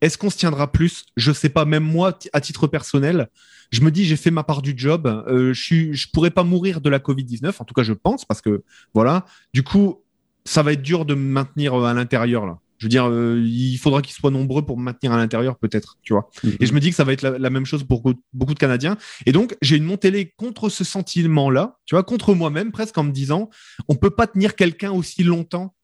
Est-ce 0.00 0.16
qu'on 0.16 0.30
se 0.30 0.38
tiendra 0.38 0.70
plus? 0.70 1.06
Je 1.16 1.30
ne 1.30 1.34
sais 1.34 1.48
pas. 1.48 1.64
Même 1.64 1.82
moi, 1.82 2.16
à 2.32 2.40
titre 2.40 2.68
personnel, 2.68 3.28
je 3.72 3.80
me 3.80 3.90
dis, 3.90 4.04
j'ai 4.04 4.16
fait 4.16 4.30
ma 4.30 4.44
part 4.44 4.62
du 4.62 4.74
job. 4.76 5.06
Euh, 5.06 5.52
je 5.52 5.74
ne 5.74 6.12
pourrais 6.12 6.30
pas 6.30 6.44
mourir 6.44 6.80
de 6.80 6.88
la 6.88 7.00
Covid-19. 7.00 7.54
En 7.58 7.64
tout 7.64 7.74
cas, 7.74 7.82
je 7.82 7.92
pense, 7.92 8.24
parce 8.24 8.40
que 8.40 8.62
voilà. 8.94 9.26
Du 9.52 9.64
coup, 9.64 10.04
ça 10.44 10.62
va 10.62 10.72
être 10.72 10.82
dur 10.82 11.04
de 11.04 11.14
me 11.14 11.28
maintenir 11.32 11.74
à 11.74 11.92
l'intérieur 11.92 12.46
là. 12.46 12.60
Je 12.78 12.86
veux 12.86 12.88
dire, 12.88 13.08
euh, 13.08 13.42
il 13.44 13.76
faudra 13.76 14.02
qu'ils 14.02 14.14
soient 14.14 14.30
nombreux 14.30 14.64
pour 14.64 14.78
me 14.78 14.84
maintenir 14.84 15.12
à 15.12 15.16
l'intérieur, 15.16 15.58
peut-être, 15.58 15.96
tu 16.02 16.12
vois. 16.12 16.30
Mhm. 16.44 16.56
Et 16.60 16.66
je 16.66 16.72
me 16.72 16.80
dis 16.80 16.90
que 16.90 16.96
ça 16.96 17.04
va 17.04 17.12
être 17.12 17.22
la, 17.22 17.50
même 17.50 17.66
chose 17.66 17.84
pour 17.84 18.02
beaucoup 18.32 18.54
de 18.54 18.58
Canadiens. 18.58 18.96
Et 19.26 19.32
donc, 19.32 19.56
j'ai 19.62 19.76
une 19.76 19.84
montée 19.84 20.32
contre 20.36 20.68
ce 20.68 20.84
sentiment-là, 20.84 21.78
tu 21.86 21.94
vois, 21.94 22.04
contre 22.04 22.34
moi-même, 22.34 22.70
presque 22.70 22.96
en 22.96 23.04
me 23.04 23.12
disant, 23.12 23.50
on 23.88 23.96
peut 23.96 24.10
pas 24.10 24.26
tenir 24.26 24.54
quelqu'un 24.54 24.92
aussi 24.92 25.24
longtemps, 25.24 25.74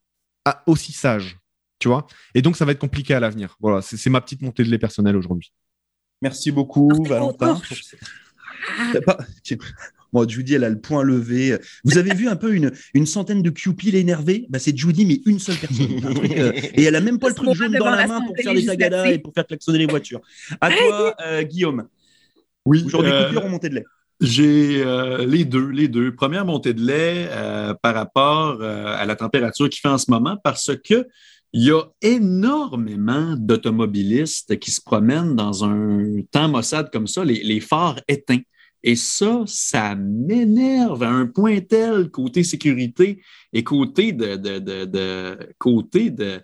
à, 0.44 0.62
aussi 0.66 0.92
sage, 0.92 1.36
tu 1.80 1.88
vois. 1.88 2.06
Et 2.34 2.42
donc, 2.42 2.56
ça 2.56 2.64
va 2.64 2.72
être 2.72 2.78
compliqué 2.78 3.14
à 3.14 3.20
l'avenir. 3.20 3.56
Voilà, 3.60 3.82
c'est 3.82 4.10
ma 4.10 4.20
petite 4.20 4.42
montée 4.42 4.62
de 4.62 4.70
lait 4.70 4.78
personnelle 4.78 5.16
aujourd'hui. 5.16 5.52
Merci 6.22 6.52
beaucoup, 6.52 6.88
Valentin. 7.04 7.60
Moi, 10.14 10.26
Judy, 10.28 10.54
elle 10.54 10.64
a 10.64 10.70
le 10.70 10.80
point 10.80 11.02
levé. 11.02 11.58
Vous 11.82 11.98
avez 11.98 12.14
vu 12.14 12.28
un 12.28 12.36
peu 12.36 12.54
une, 12.54 12.70
une 12.94 13.04
centaine 13.04 13.42
de 13.42 13.50
Cupid 13.50 13.96
énervés? 13.96 14.46
Bah, 14.48 14.60
C'est 14.60 14.76
Judy, 14.76 15.04
mais 15.04 15.20
une 15.26 15.40
seule 15.40 15.56
personne. 15.56 15.88
Euh, 16.04 16.52
et 16.74 16.84
elle 16.84 16.94
a 16.94 17.00
même 17.00 17.18
pas 17.18 17.28
le 17.28 17.34
truc 17.34 17.52
jaune 17.54 17.72
dans 17.72 17.90
la 17.90 18.06
main 18.06 18.20
pour 18.20 18.36
faire 18.36 18.54
des 18.54 18.64
tagadas 18.64 19.06
et 19.06 19.18
pour 19.18 19.34
faire 19.34 19.44
klaxonner 19.44 19.78
les 19.78 19.86
voitures. 19.86 20.20
À 20.60 20.70
toi, 20.70 21.14
euh, 21.26 21.42
Guillaume. 21.42 21.88
Oui. 22.64 22.84
Aujourd'hui, 22.86 23.10
euh, 23.10 23.26
coupure 23.26 23.44
ou 23.44 23.48
montée 23.48 23.68
de 23.68 23.74
lait? 23.74 23.84
j'ai 24.20 24.84
les 25.26 25.44
deux, 25.44 25.68
les 25.68 25.88
deux. 25.88 26.14
Première 26.14 26.46
montée 26.46 26.72
de 26.72 26.80
lait 26.80 27.28
par 27.82 27.94
rapport 27.94 28.62
à 28.62 29.04
la 29.04 29.16
température 29.16 29.68
qu'il 29.68 29.80
fait 29.80 29.88
en 29.88 29.98
ce 29.98 30.10
moment, 30.10 30.38
parce 30.42 30.70
que 30.76 31.06
il 31.52 31.64
y 31.64 31.72
a 31.72 31.82
énormément 32.00 33.34
d'automobilistes 33.36 34.58
qui 34.58 34.70
se 34.70 34.80
promènent 34.80 35.34
dans 35.34 35.64
un 35.64 36.22
temps 36.30 36.48
maussade 36.48 36.90
comme 36.92 37.08
ça, 37.08 37.24
les, 37.24 37.42
les 37.42 37.60
phares 37.60 38.00
éteints. 38.08 38.40
Et 38.86 38.96
ça, 38.96 39.42
ça 39.46 39.94
m'énerve 39.96 41.02
à 41.02 41.08
un 41.08 41.26
point 41.26 41.58
tel 41.60 42.10
côté 42.10 42.44
sécurité 42.44 43.22
et 43.54 43.64
côté 43.64 44.12
de, 44.12 44.36
de, 44.36 44.58
de, 44.84 45.38
côté 45.58 46.10
de 46.10 46.40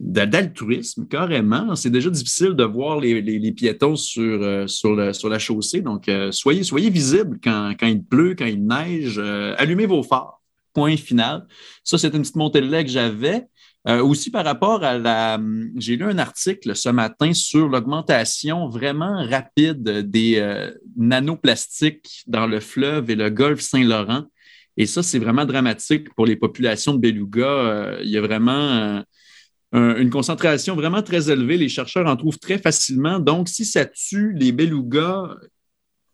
d'altruisme, 0.00 1.06
carrément. 1.06 1.76
C'est 1.76 1.90
déjà 1.90 2.10
difficile 2.10 2.54
de 2.54 2.64
voir 2.64 3.00
les, 3.00 3.20
les, 3.20 3.52
piétons 3.52 3.96
sur, 3.96 4.42
euh, 4.42 4.66
sur 4.66 4.94
la 4.96 5.38
chaussée. 5.38 5.82
Donc, 5.82 6.08
euh, 6.08 6.32
soyez, 6.32 6.64
soyez 6.64 6.90
visibles 6.90 7.38
quand, 7.42 7.74
quand 7.78 7.86
il 7.86 8.02
pleut, 8.02 8.34
quand 8.34 8.46
il 8.46 8.66
neige. 8.66 9.18
Euh, 9.18 9.54
allumez 9.58 9.86
vos 9.86 10.02
phares. 10.02 10.42
Point 10.72 10.96
final. 10.96 11.46
Ça, 11.84 11.98
c'est 11.98 12.12
une 12.14 12.22
petite 12.22 12.36
montée 12.36 12.60
de 12.60 12.66
lait 12.66 12.84
que 12.84 12.90
j'avais. 12.90 13.46
Euh, 13.86 14.02
aussi 14.02 14.30
par 14.30 14.46
rapport 14.46 14.82
à 14.82 14.96
la, 14.96 15.38
j'ai 15.76 15.96
lu 15.96 16.04
un 16.04 16.16
article 16.16 16.74
ce 16.74 16.88
matin 16.88 17.34
sur 17.34 17.68
l'augmentation 17.68 18.70
vraiment 18.70 19.26
rapide 19.28 19.82
des 20.08 20.36
euh, 20.38 20.70
nanoplastiques 20.96 22.22
dans 22.26 22.46
le 22.46 22.60
fleuve 22.60 23.10
et 23.10 23.14
le 23.14 23.28
golfe 23.28 23.60
Saint-Laurent. 23.60 24.24
Et 24.78 24.86
ça, 24.86 25.02
c'est 25.02 25.18
vraiment 25.18 25.44
dramatique 25.44 26.12
pour 26.14 26.24
les 26.24 26.34
populations 26.34 26.94
de 26.94 26.98
beluga. 26.98 27.46
Euh, 27.46 28.00
il 28.02 28.08
y 28.08 28.16
a 28.16 28.22
vraiment 28.22 29.04
une 29.72 30.10
concentration 30.10 30.76
vraiment 30.76 31.02
très 31.02 31.30
élevée. 31.30 31.56
Les 31.56 31.68
chercheurs 31.68 32.06
en 32.06 32.16
trouvent 32.16 32.38
très 32.38 32.58
facilement. 32.58 33.18
Donc, 33.18 33.48
si 33.48 33.64
ça 33.64 33.84
tue 33.84 34.32
les 34.34 34.52
belugas, 34.52 35.34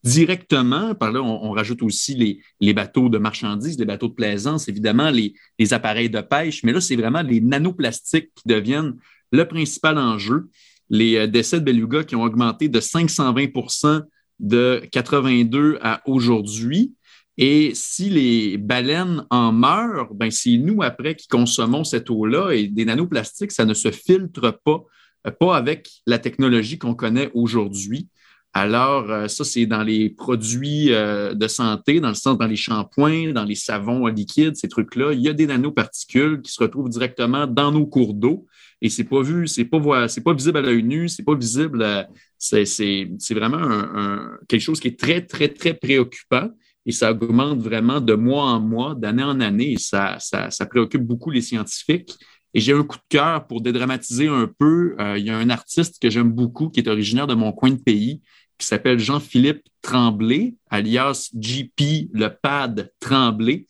directement. 0.03 0.95
Par 0.95 1.13
là, 1.13 1.23
on, 1.23 1.51
rajoute 1.51 1.83
aussi 1.83 2.41
les, 2.61 2.73
bateaux 2.73 3.09
de 3.09 3.19
marchandises, 3.19 3.79
les 3.79 3.85
bateaux 3.85 4.09
de 4.09 4.15
plaisance, 4.15 4.69
évidemment, 4.69 5.11
les, 5.11 5.35
les 5.59 5.73
appareils 5.73 6.11
de 6.11 6.21
pêche. 6.21 6.63
Mais 6.63 6.73
là, 6.73 6.81
c'est 6.81 6.97
vraiment 6.97 7.23
les 7.23 7.41
nanoplastiques 7.41 8.31
qui 8.35 8.43
deviennent 8.47 8.97
le 9.33 9.47
principal 9.47 9.99
enjeu. 9.99 10.49
Les 10.89 11.17
euh, 11.17 11.27
décès 11.27 11.61
de 11.61 11.65
beluga 11.65 12.05
qui 12.05 12.17
ont 12.17 12.23
augmenté 12.23 12.69
de 12.69 12.81
520% 12.81 14.03
de 14.41 14.83
82 14.91 15.79
à 15.83 16.03
aujourd'hui. 16.07 16.95
Et 17.37 17.73
si 17.75 18.11
les 18.11 18.59
baleines 18.59 19.25
en 19.31 19.53
meurent, 19.53 20.13
ben 20.15 20.31
c'est 20.31 20.57
nous 20.57 20.83
après 20.83 21.15
qui 21.15 21.29
consommons 21.29 21.85
cette 21.85 22.11
eau-là 22.11 22.51
et 22.51 22.67
des 22.67 22.85
nanoplastiques, 22.85 23.53
ça 23.53 23.65
ne 23.65 23.75
se 23.75 23.91
filtre 23.91 24.61
pas, 24.65 24.83
euh, 25.27 25.31
pas 25.31 25.57
avec 25.57 25.89
la 26.07 26.19
technologie 26.19 26.79
qu'on 26.79 26.95
connaît 26.95 27.31
aujourd'hui. 27.35 28.09
Alors, 28.53 29.09
euh, 29.11 29.29
ça, 29.29 29.45
c'est 29.45 29.67
dans 29.67 29.85
les 29.85 30.11
produits 30.11 30.93
euh, 30.93 31.35
de 31.35 31.47
santé, 31.47 32.01
dans 32.01 32.09
le 32.09 32.15
sens 32.15 32.37
dans 32.37 32.47
les 32.47 32.57
shampoings, 32.57 33.33
dans 33.33 33.45
les 33.45 33.55
savons 33.55 34.07
liquides, 34.09 34.57
ces 34.57 34.69
trucs-là. 34.69 35.13
Il 35.13 35.21
y 35.21 35.29
a 35.29 35.33
des 35.33 35.47
nanoparticules 35.47 36.43
qui 36.43 36.51
se 36.51 36.61
retrouvent 36.61 36.89
directement 36.89 37.47
dans 37.47 37.71
nos 37.71 37.87
cours 37.87 38.13
d'eau 38.13 38.47
et 38.83 38.89
c'est 38.89 39.05
pas 39.05 39.23
vu, 39.23 39.47
c'est 39.47 39.67
pas 39.67 39.79
pas 39.81 40.35
visible 40.35 40.59
à 40.59 40.63
l'œil 40.63 40.83
nu, 40.83 41.09
c'est 41.09 41.23
pas 41.23 41.35
visible. 41.35 42.09
c'est, 42.39 43.07
vraiment 43.31 43.59
un, 43.59 44.39
quelque 44.49 44.61
chose 44.63 44.81
qui 44.81 44.89
est 44.89 44.99
très, 44.99 45.25
très, 45.25 45.49
très 45.49 45.75
préoccupant 45.75 46.51
et 46.87 46.93
ça 46.93 47.13
augmente 47.13 47.61
vraiment 47.61 48.01
de 48.01 48.15
mois 48.15 48.45
en 48.45 48.61
mois, 48.61 48.95
d'année 48.95 49.23
en 49.23 49.39
année 49.41 49.73
et 49.73 49.79
ça, 49.79 50.17
ça, 50.19 50.51
ça 50.51 50.67
préoccupe 50.67 51.03
beaucoup 51.03 51.31
les 51.31 51.43
scientifiques. 51.43 52.15
Et 52.55 52.61
j'ai 52.61 52.73
un 52.73 52.83
coup 52.83 52.97
de 52.97 53.03
cœur 53.09 53.47
pour 53.47 53.61
dédramatiser 53.61 54.29
un 54.29 54.51
peu. 54.59 54.97
Euh, 54.99 55.19
il 55.19 55.25
y 55.25 55.31
a 55.31 55.37
un 55.37 55.51
artiste 55.51 56.01
que 56.01 56.11
j'aime 56.11 56.31
beaucoup 56.31 56.69
qui 56.69 56.81
est 56.81 56.89
originaire 56.89 57.27
de 57.27 57.35
mon 57.35 57.53
coin 57.53 57.71
de 57.71 57.77
pays, 57.77 58.21
qui 58.59 58.67
s'appelle 58.67 58.99
Jean-Philippe 58.99 59.63
Tremblay, 59.83 60.55
alias 60.69 61.31
GP, 61.35 62.11
le 62.13 62.29
pad 62.29 62.93
Tremblay, 63.01 63.67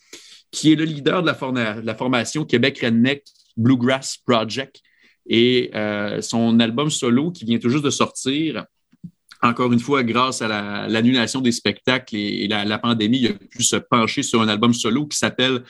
qui 0.51 0.73
est 0.73 0.77
le 0.77 0.85
leader 0.85 1.23
de 1.23 1.31
la, 1.31 1.81
la 1.81 1.95
formation 1.95 2.45
Québec 2.45 2.79
Redneck 2.81 3.25
Bluegrass 3.57 4.17
Project. 4.17 4.81
Et 5.27 5.71
euh, 5.75 6.23
son 6.23 6.59
album 6.59 6.91
solo 6.91 7.31
qui 7.31 7.45
vient 7.45 7.59
tout 7.59 7.69
juste 7.69 7.85
de 7.85 7.91
sortir 7.91 8.65
encore 9.43 9.73
une 9.73 9.81
fois, 9.81 10.03
grâce 10.03 10.43
à 10.43 10.87
l'annulation 10.89 11.41
des 11.41 11.53
spectacles 11.53 12.15
et, 12.17 12.47
la, 12.49 12.79
pandémie, 12.79 13.21
il 13.21 13.29
a 13.29 13.33
pu 13.33 13.63
se 13.63 13.77
pencher 13.77 14.23
sur 14.23 14.43
un 14.43 14.49
album 14.49 14.75
solo 14.75 15.07
qui 15.07 15.17
s'appelle 15.17 15.63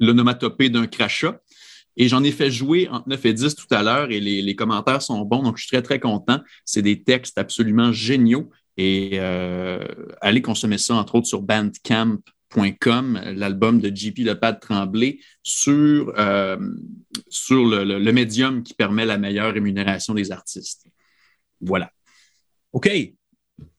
L'onomatopée 0.00 0.70
d'un 0.70 0.86
crachat. 0.86 1.40
Et 1.98 2.08
j'en 2.08 2.22
ai 2.22 2.30
fait 2.30 2.50
jouer 2.50 2.88
entre 2.88 3.08
9 3.08 3.26
et 3.26 3.32
10 3.34 3.54
tout 3.56 3.66
à 3.74 3.82
l'heure 3.82 4.10
et 4.10 4.20
les, 4.20 4.56
commentaires 4.56 5.02
sont 5.02 5.20
bons, 5.24 5.42
donc 5.42 5.58
je 5.58 5.64
suis 5.64 5.70
très, 5.70 5.82
très 5.82 6.00
content. 6.00 6.40
C'est 6.64 6.80
des 6.80 7.02
textes 7.02 7.36
absolument 7.36 7.92
géniaux. 7.92 8.50
Et 8.76 9.10
euh, 9.14 9.84
allez 10.20 10.40
consommer 10.40 10.78
ça, 10.78 10.94
entre 10.94 11.16
autres, 11.16 11.26
sur 11.26 11.42
bandcamp.com, 11.42 13.20
l'album 13.34 13.80
de 13.80 13.94
JP 13.94 14.18
Lepad 14.18 14.60
Tremblay 14.60 15.18
sur, 15.42 16.14
euh, 16.16 16.56
sur 17.28 17.64
le 17.64 18.12
médium 18.12 18.62
qui 18.62 18.74
permet 18.74 19.04
la 19.04 19.18
meilleure 19.18 19.52
rémunération 19.52 20.14
des 20.14 20.30
artistes. 20.30 20.86
Voilà. 21.60 21.90
OK. 22.72 22.88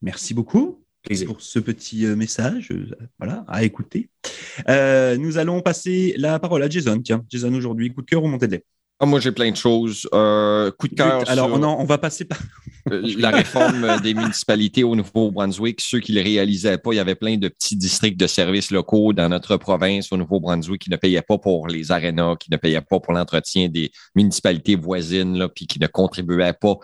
Merci 0.02 0.34
beaucoup 0.34 0.79
pour 1.26 1.42
ce 1.42 1.60
petit 1.60 2.06
euh, 2.06 2.16
message 2.16 2.70
euh, 2.72 2.88
voilà, 3.18 3.46
à 3.48 3.64
écouter. 3.64 4.10
Euh, 4.68 5.18
nous 5.18 5.38
allons 5.38 5.62
passer 5.62 6.14
la 6.18 6.40
parole 6.40 6.64
à 6.64 6.70
Jason. 6.70 7.02
Tiens, 7.02 7.26
Jason, 7.30 7.54
aujourd'hui, 7.54 7.94
coup 7.94 8.02
de 8.02 8.08
cœur 8.08 8.24
ou 8.24 8.28
montée 8.28 8.48
de 8.48 8.54
lait? 8.54 8.66
Ah, 9.00 9.06
moi, 9.06 9.20
j'ai 9.20 9.32
plein 9.32 9.50
de 9.50 9.56
choses. 9.56 10.04
coup 10.04 10.88
de 10.88 10.96
cœur. 10.96 11.24
Alors, 11.28 11.52
on 11.52 11.86
va 11.86 11.98
passer 11.98 12.26
par. 12.26 12.40
la 12.92 13.30
réforme 13.30 14.00
des 14.02 14.14
municipalités 14.14 14.84
au 14.84 14.96
Nouveau-Brunswick, 14.96 15.82
ceux 15.82 16.00
qui 16.00 16.12
ne 16.14 16.18
le 16.18 16.24
réalisaient 16.24 16.78
pas, 16.78 16.94
il 16.94 16.96
y 16.96 17.00
avait 17.00 17.16
plein 17.16 17.38
de 17.38 17.48
petits 17.48 17.76
districts 17.76 18.20
de 18.20 18.28
services 18.28 18.72
locaux 18.72 19.14
dans 19.14 19.30
notre 19.30 19.58
province 19.58 20.12
au 20.12 20.18
Nouveau-Brunswick 20.18 20.82
qui 20.82 20.90
ne 20.90 20.96
payaient 20.96 21.22
pas 21.22 21.38
pour 21.38 21.68
les 21.68 21.92
arénas, 21.92 22.36
qui 22.38 22.52
ne 22.52 22.58
payaient 22.58 22.82
pas 22.82 23.00
pour 23.00 23.14
l'entretien 23.14 23.70
des 23.70 23.92
municipalités 24.16 24.76
voisines, 24.76 25.38
là, 25.38 25.50
puis 25.50 25.68
qui 25.68 25.80
ne 25.80 25.88
contribuaient 25.88 26.54
pas 26.54 26.78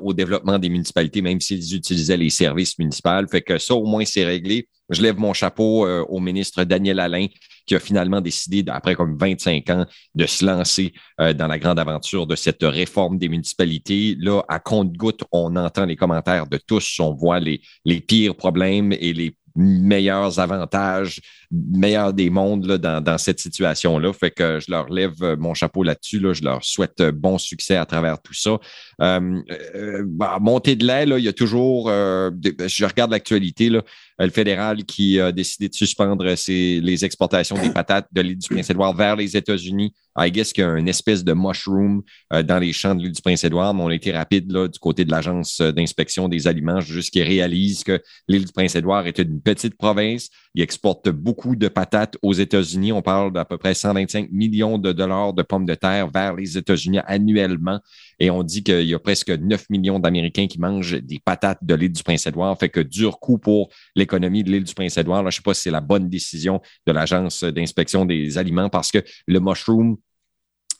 au 0.00 0.12
développement 0.12 0.58
des 0.58 0.68
municipalités, 0.68 1.22
même 1.22 1.40
s'ils 1.40 1.74
utilisaient 1.74 2.16
les 2.16 2.30
services 2.30 2.78
municipaux. 2.78 3.26
Fait 3.30 3.42
que 3.42 3.58
ça, 3.58 3.74
au 3.74 3.84
moins, 3.84 4.04
c'est 4.04 4.24
réglé. 4.24 4.68
Je 4.90 5.00
lève 5.00 5.18
mon 5.18 5.32
chapeau 5.32 5.86
au 5.86 6.20
ministre 6.20 6.64
Daniel 6.64 7.00
Alain 7.00 7.26
qui 7.66 7.74
a 7.74 7.80
finalement 7.80 8.20
décidé, 8.20 8.64
après 8.68 8.94
comme 8.94 9.16
25 9.16 9.70
ans, 9.70 9.86
de 10.14 10.26
se 10.26 10.44
lancer 10.44 10.92
euh, 11.20 11.32
dans 11.32 11.46
la 11.46 11.58
grande 11.58 11.78
aventure 11.78 12.26
de 12.26 12.36
cette 12.36 12.62
réforme 12.62 13.18
des 13.18 13.28
municipalités. 13.28 14.16
Là, 14.18 14.42
à 14.48 14.58
compte-goutte, 14.58 15.24
on 15.32 15.56
entend 15.56 15.84
les 15.84 15.96
commentaires 15.96 16.46
de 16.46 16.58
tous, 16.58 16.98
on 17.00 17.14
voit 17.14 17.40
les 17.40 18.00
pires 18.00 18.36
problèmes 18.36 18.92
et 18.92 19.12
les 19.12 19.36
meilleurs 19.54 20.38
avantages, 20.38 21.20
meilleurs 21.52 22.12
des 22.12 22.30
mondes 22.30 22.66
là, 22.66 22.78
dans, 22.78 23.18
cette 23.18 23.40
situation-là. 23.40 24.12
Fait 24.12 24.30
que 24.30 24.58
je 24.60 24.70
leur 24.70 24.88
lève 24.88 25.36
mon 25.38 25.54
chapeau 25.54 25.82
là-dessus. 25.82 26.18
Là. 26.18 26.32
Je 26.32 26.42
leur 26.42 26.64
souhaite 26.64 27.02
bon 27.02 27.38
succès 27.38 27.76
à 27.76 27.86
travers 27.86 28.20
tout 28.20 28.34
ça. 28.34 28.58
Euh, 29.00 29.42
euh, 29.74 30.04
bah, 30.06 30.38
montée 30.40 30.76
de 30.76 30.86
lait, 30.86 31.06
là, 31.06 31.18
il 31.18 31.24
y 31.24 31.28
a 31.28 31.32
toujours, 31.32 31.88
euh, 31.88 32.30
je 32.66 32.84
regarde 32.84 33.10
l'actualité, 33.10 33.68
le 33.68 33.82
fédéral 34.30 34.84
qui 34.84 35.18
a 35.20 35.32
décidé 35.32 35.68
de 35.68 35.74
suspendre 35.74 36.24
les 36.24 37.04
exportations 37.04 37.60
des 37.60 37.70
patates 37.70 38.06
de 38.12 38.20
l'île 38.20 38.38
du 38.38 38.48
Prince-Édouard 38.48 38.94
vers 38.94 39.16
les 39.16 39.36
États-Unis. 39.36 39.92
I 40.16 40.30
guess 40.30 40.52
qu'il 40.52 40.62
y 40.62 40.66
a 40.66 40.78
une 40.78 40.88
espèce 40.88 41.24
de 41.24 41.32
mushroom 41.32 42.02
dans 42.30 42.58
les 42.58 42.72
champs 42.72 42.94
de 42.94 43.02
l'île 43.02 43.12
du 43.12 43.22
Prince-Édouard, 43.22 43.74
mais 43.74 43.82
on 43.82 43.88
a 43.88 43.94
été 43.94 44.12
rapide 44.12 44.52
là, 44.52 44.68
du 44.68 44.78
côté 44.78 45.04
de 45.04 45.10
l'Agence 45.10 45.60
d'inspection 45.60 46.28
des 46.28 46.46
aliments, 46.46 46.80
jusqu'à 46.80 47.24
réalise 47.24 47.82
que 47.82 48.00
l'île 48.28 48.44
du 48.44 48.52
Prince-Édouard 48.52 49.06
est 49.06 49.18
une 49.18 49.40
petite 49.40 49.76
province. 49.76 50.28
Il 50.54 50.62
exporte 50.62 51.08
beaucoup 51.08 51.41
de 51.50 51.68
patates 51.68 52.16
aux 52.22 52.32
États-Unis. 52.32 52.92
On 52.92 53.02
parle 53.02 53.32
d'à 53.32 53.44
peu 53.44 53.58
près 53.58 53.74
125 53.74 54.30
millions 54.30 54.78
de 54.78 54.92
dollars 54.92 55.32
de 55.32 55.42
pommes 55.42 55.66
de 55.66 55.74
terre 55.74 56.08
vers 56.08 56.34
les 56.34 56.56
États-Unis 56.56 57.00
annuellement. 57.06 57.80
Et 58.18 58.30
on 58.30 58.42
dit 58.42 58.62
qu'il 58.62 58.86
y 58.86 58.94
a 58.94 58.98
presque 58.98 59.30
9 59.30 59.68
millions 59.70 59.98
d'Américains 59.98 60.46
qui 60.46 60.60
mangent 60.60 61.00
des 61.02 61.20
patates 61.24 61.58
de 61.62 61.74
l'île 61.74 61.92
du 61.92 62.02
Prince-Édouard. 62.02 62.58
Fait 62.58 62.68
que 62.68 62.80
dur 62.80 63.18
coup 63.18 63.38
pour 63.38 63.68
l'économie 63.94 64.44
de 64.44 64.50
l'île 64.50 64.64
du 64.64 64.74
Prince-Édouard. 64.74 65.22
Je 65.22 65.26
ne 65.26 65.30
sais 65.30 65.42
pas 65.42 65.54
si 65.54 65.62
c'est 65.62 65.70
la 65.70 65.80
bonne 65.80 66.08
décision 66.08 66.60
de 66.86 66.92
l'Agence 66.92 67.44
d'inspection 67.44 68.04
des 68.04 68.38
aliments 68.38 68.68
parce 68.68 68.90
que 68.90 68.98
le 69.26 69.40
mushroom 69.40 69.96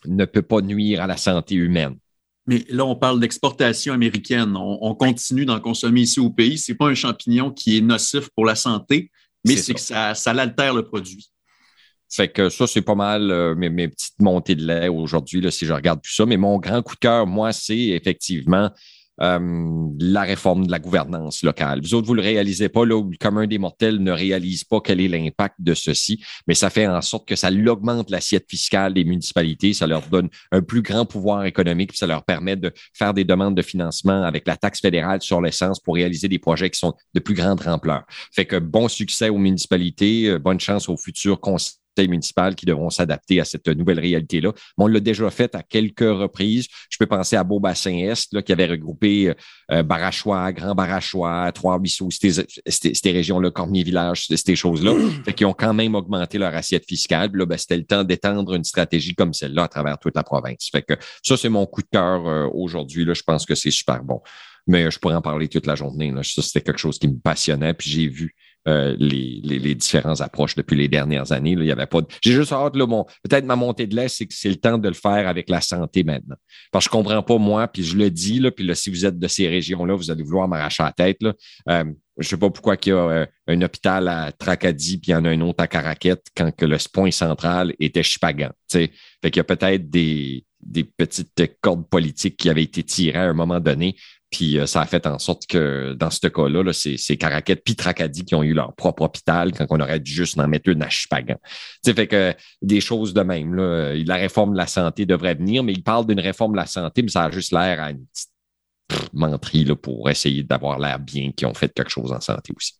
ne 0.05 0.25
peut 0.25 0.41
pas 0.41 0.61
nuire 0.61 1.01
à 1.01 1.07
la 1.07 1.17
santé 1.17 1.55
humaine. 1.55 1.97
Mais 2.45 2.65
là, 2.69 2.85
on 2.85 2.95
parle 2.95 3.19
d'exportation 3.19 3.93
américaine. 3.93 4.55
On, 4.57 4.95
continue 4.95 5.45
d'en 5.45 5.59
consommer 5.61 6.01
ici 6.01 6.19
au 6.19 6.29
pays. 6.29 6.57
Ce 6.57 6.71
n'est 6.71 6.77
pas 6.77 6.87
un 6.87 6.93
champignon 6.93 7.51
qui 7.51 7.77
est 7.77 7.81
nocif 7.81 8.29
pour 8.35 8.45
la 8.45 8.55
santé, 8.55 9.11
mais 9.45 9.57
c'est 9.57 9.73
que 9.73 9.79
ça, 9.79 10.15
ça 10.15 10.33
l'altère 10.33 10.73
le 10.73 10.83
produit. 10.83 11.29
Fait 12.09 12.29
que 12.29 12.49
ça, 12.49 12.67
c'est 12.67 12.83
pas 12.83 12.93
mal 12.93 13.31
euh, 13.31 13.55
mes, 13.55 13.87
petites 13.87 14.19
montées 14.19 14.53
de 14.53 14.65
lait 14.65 14.87
aujourd'hui, 14.87 15.51
si 15.51 15.65
je 15.65 15.73
regarde 15.73 15.99
tout 15.99 16.13
ça. 16.13 16.27
Mais 16.27 16.37
mon 16.37 16.59
grand 16.59 16.83
coup 16.83 16.93
de 16.93 16.99
cœur, 16.99 17.25
moi, 17.25 17.51
c'est 17.53 17.75
effectivement 17.75 18.69
euh, 19.21 19.87
la 19.99 20.21
réforme 20.23 20.65
de 20.65 20.71
la 20.71 20.79
gouvernance 20.79 21.43
locale. 21.43 21.81
Vous 21.81 21.93
autres, 21.93 22.07
vous 22.07 22.15
le 22.15 22.21
réalisez 22.21 22.69
pas, 22.69 22.85
là, 22.85 23.01
le 23.01 23.17
commun 23.17 23.45
des 23.47 23.57
mortels 23.57 23.99
ne 23.99 24.11
réalise 24.11 24.63
pas 24.63 24.81
quel 24.81 24.99
est 24.99 25.07
l'impact 25.07 25.55
de 25.59 25.73
ceci, 25.73 26.23
mais 26.47 26.55
ça 26.55 26.69
fait 26.69 26.87
en 26.87 27.01
sorte 27.01 27.27
que 27.27 27.35
ça 27.35 27.49
augmente 27.51 28.09
l'assiette 28.09 28.45
fiscale 28.49 28.93
des 28.93 29.03
municipalités, 29.03 29.73
ça 29.73 29.87
leur 29.87 30.07
donne 30.07 30.29
un 30.51 30.61
plus 30.61 30.81
grand 30.81 31.05
pouvoir 31.05 31.45
économique, 31.45 31.89
puis 31.89 31.97
ça 31.97 32.07
leur 32.07 32.23
permet 32.23 32.55
de 32.55 32.71
faire 32.93 33.13
des 33.13 33.23
demandes 33.23 33.55
de 33.55 33.61
financement 33.61 34.23
avec 34.23 34.47
la 34.47 34.57
taxe 34.57 34.81
fédérale 34.81 35.21
sur 35.21 35.41
l'essence 35.41 35.79
pour 35.79 35.95
réaliser 35.95 36.27
des 36.27 36.39
projets 36.39 36.69
qui 36.69 36.79
sont 36.79 36.93
de 37.13 37.19
plus 37.19 37.35
grande 37.35 37.61
ampleur. 37.67 38.03
Fait 38.31 38.45
que 38.45 38.57
bon 38.57 38.87
succès 38.87 39.29
aux 39.29 39.37
municipalités, 39.37 40.29
euh, 40.29 40.39
bonne 40.39 40.59
chance 40.59 40.89
aux 40.89 40.97
futurs 40.97 41.39
conseils 41.39 41.82
municipales 42.01 42.55
qui 42.55 42.65
devront 42.65 42.89
s'adapter 42.89 43.39
à 43.39 43.45
cette 43.45 43.67
nouvelle 43.67 43.99
réalité-là. 43.99 44.51
on 44.77 44.87
l'a 44.87 44.99
déjà 44.99 45.29
fait 45.29 45.53
à 45.55 45.63
quelques 45.63 45.99
reprises. 45.99 46.67
Je 46.89 46.97
peux 46.97 47.05
penser 47.05 47.35
à 47.35 47.43
Beau-Bassin-Est, 47.43 48.41
qui 48.41 48.51
avait 48.51 48.65
regroupé 48.65 49.33
euh, 49.71 49.83
Barachois, 49.83 50.51
Grand 50.51 50.75
Barachois, 50.75 51.51
Trois-Ruisseaux, 51.53 52.09
ces 52.11 53.11
régions-là, 53.11 53.51
Cormier-Village, 53.51 54.27
ces 54.27 54.55
choses-là, 54.55 54.93
qui 55.35 55.45
ont 55.45 55.53
quand 55.53 55.73
même 55.73 55.95
augmenté 55.95 56.37
leur 56.37 56.53
assiette 56.53 56.85
fiscale. 56.87 57.31
là, 57.33 57.45
ben, 57.45 57.57
c'était 57.57 57.77
le 57.77 57.85
temps 57.85 58.03
d'étendre 58.03 58.53
une 58.53 58.63
stratégie 58.63 59.15
comme 59.15 59.33
celle-là 59.33 59.63
à 59.63 59.67
travers 59.67 59.97
toute 59.99 60.15
la 60.15 60.23
province. 60.23 60.69
Fait 60.71 60.81
que 60.81 60.93
ça, 61.21 61.37
c'est 61.37 61.49
mon 61.49 61.65
coup 61.65 61.81
de 61.81 61.87
cœur 61.91 62.27
euh, 62.27 62.47
aujourd'hui. 62.53 63.05
Là, 63.05 63.13
je 63.13 63.23
pense 63.23 63.45
que 63.45 63.55
c'est 63.55 63.71
super 63.71 64.03
bon. 64.03 64.21
Mais 64.65 64.89
je 64.89 64.97
pourrais 64.97 65.15
en 65.15 65.21
parler 65.21 65.49
toute 65.49 65.67
la 65.67 65.75
journée. 65.75 66.11
Là. 66.11 66.21
Ça, 66.23 66.41
c'était 66.41 66.61
quelque 66.61 66.79
chose 66.79 66.97
qui 66.97 67.07
me 67.07 67.19
passionnait. 67.19 67.73
Puis 67.73 67.89
j'ai 67.89 68.07
vu 68.07 68.33
euh, 68.67 68.95
les, 68.97 69.75
différentes 69.75 70.21
approches 70.21 70.55
depuis 70.55 70.77
les 70.77 70.87
dernières 70.87 71.31
années. 71.31 71.51
Il 71.51 71.65
y 71.65 71.71
avait 71.71 71.85
pas. 71.85 71.99
J'ai 72.21 72.31
juste 72.31 72.53
hâte 72.53 72.75
là, 72.75 72.85
mon 72.87 73.05
peut-être 73.23 73.45
ma 73.45 73.55
montée 73.55 73.87
de 73.87 73.95
lait, 73.95 74.07
c'est 74.07 74.25
que 74.25 74.33
c'est 74.33 74.49
le 74.49 74.55
temps 74.55 74.77
de 74.77 74.87
le 74.87 74.93
faire 74.93 75.27
avec 75.27 75.49
la 75.49 75.61
santé 75.61 76.03
maintenant. 76.03 76.35
Parce 76.71 76.85
que 76.85 76.91
je 76.91 76.97
comprends 76.97 77.23
pas 77.23 77.37
moi, 77.37 77.67
puis 77.67 77.83
je 77.83 77.97
le 77.97 78.09
dis 78.09 78.39
là, 78.39 78.51
puis 78.51 78.65
là, 78.65 78.75
si 78.75 78.89
vous 78.89 79.05
êtes 79.05 79.19
de 79.19 79.27
ces 79.27 79.47
régions-là, 79.47 79.95
vous 79.95 80.11
allez 80.11 80.23
vouloir 80.23 80.47
m'arracher 80.47 80.83
la 80.83 80.91
tête. 80.91 81.19
Euh, 81.69 81.83
je 82.17 82.27
sais 82.27 82.37
pas 82.37 82.49
pourquoi 82.49 82.77
il 82.81 82.89
y 82.89 82.91
a 82.91 82.95
euh, 82.95 83.25
un 83.47 83.61
hôpital 83.61 84.07
à 84.07 84.31
Tracadie 84.31 84.97
puis 84.99 85.11
il 85.11 85.13
y 85.13 85.15
en 85.15 85.25
a 85.25 85.29
un 85.29 85.41
autre 85.41 85.63
à 85.63 85.67
Caraquette 85.67 86.27
quand 86.35 86.55
que 86.55 86.65
le 86.65 86.77
point 86.93 87.11
central 87.11 87.73
était 87.79 88.03
Chipagan. 88.03 88.51
Fait 88.71 88.89
qu'il 89.23 89.37
y 89.37 89.39
a 89.39 89.43
peut-être 89.43 89.89
des, 89.89 90.45
des 90.61 90.83
petites 90.83 91.59
cordes 91.61 91.87
politiques 91.87 92.37
qui 92.37 92.49
avaient 92.49 92.63
été 92.63 92.83
tirées 92.83 93.19
à 93.19 93.29
un 93.29 93.33
moment 93.33 93.59
donné. 93.59 93.95
Puis 94.33 94.57
euh, 94.57 94.65
ça 94.65 94.81
a 94.81 94.85
fait 94.85 95.05
en 95.05 95.19
sorte 95.19 95.45
que 95.45 95.93
dans 95.93 96.09
ce 96.09 96.27
cas-là, 96.27 96.63
-là, 96.63 96.97
c'est 96.97 97.17
Caraquette 97.17 97.63
puis 97.63 97.75
Tracadie 97.75 98.25
qui 98.25 98.33
ont 98.33 98.43
eu 98.43 98.53
leur 98.53 98.73
propre 98.73 99.03
hôpital 99.03 99.51
quand 99.53 99.67
on 99.69 99.79
aurait 99.79 99.99
dû 99.99 100.11
juste 100.11 100.37
en 100.39 100.47
mettre 100.47 100.69
une 100.69 100.81
à 100.81 100.89
Chipagan. 100.89 101.37
sais, 101.85 101.93
fait 101.93 102.07
que 102.07 102.33
des 102.61 102.81
choses 102.81 103.13
de 103.13 103.21
même. 103.21 103.53
Là, 103.53 103.93
la 103.95 104.15
réforme 104.15 104.53
de 104.53 104.57
la 104.57 104.67
santé 104.67 105.05
devrait 105.05 105.35
venir, 105.35 105.63
mais 105.63 105.73
il 105.73 105.83
parle 105.83 106.07
d'une 106.07 106.19
réforme 106.19 106.53
de 106.53 106.57
la 106.57 106.65
santé, 106.65 107.03
mais 107.03 107.09
ça 107.09 107.25
a 107.25 107.31
juste 107.31 107.51
l'air 107.51 107.81
à 107.81 107.91
une 107.91 108.05
petite 108.07 108.29
menterie 109.13 109.65
là, 109.65 109.75
pour 109.75 110.09
essayer 110.09 110.43
d'avoir 110.43 110.79
l'air 110.79 110.99
bien 110.99 111.31
qu'ils 111.31 111.47
ont 111.47 111.53
fait 111.53 111.71
quelque 111.71 111.91
chose 111.91 112.11
en 112.11 112.19
santé 112.19 112.53
aussi. 112.57 112.73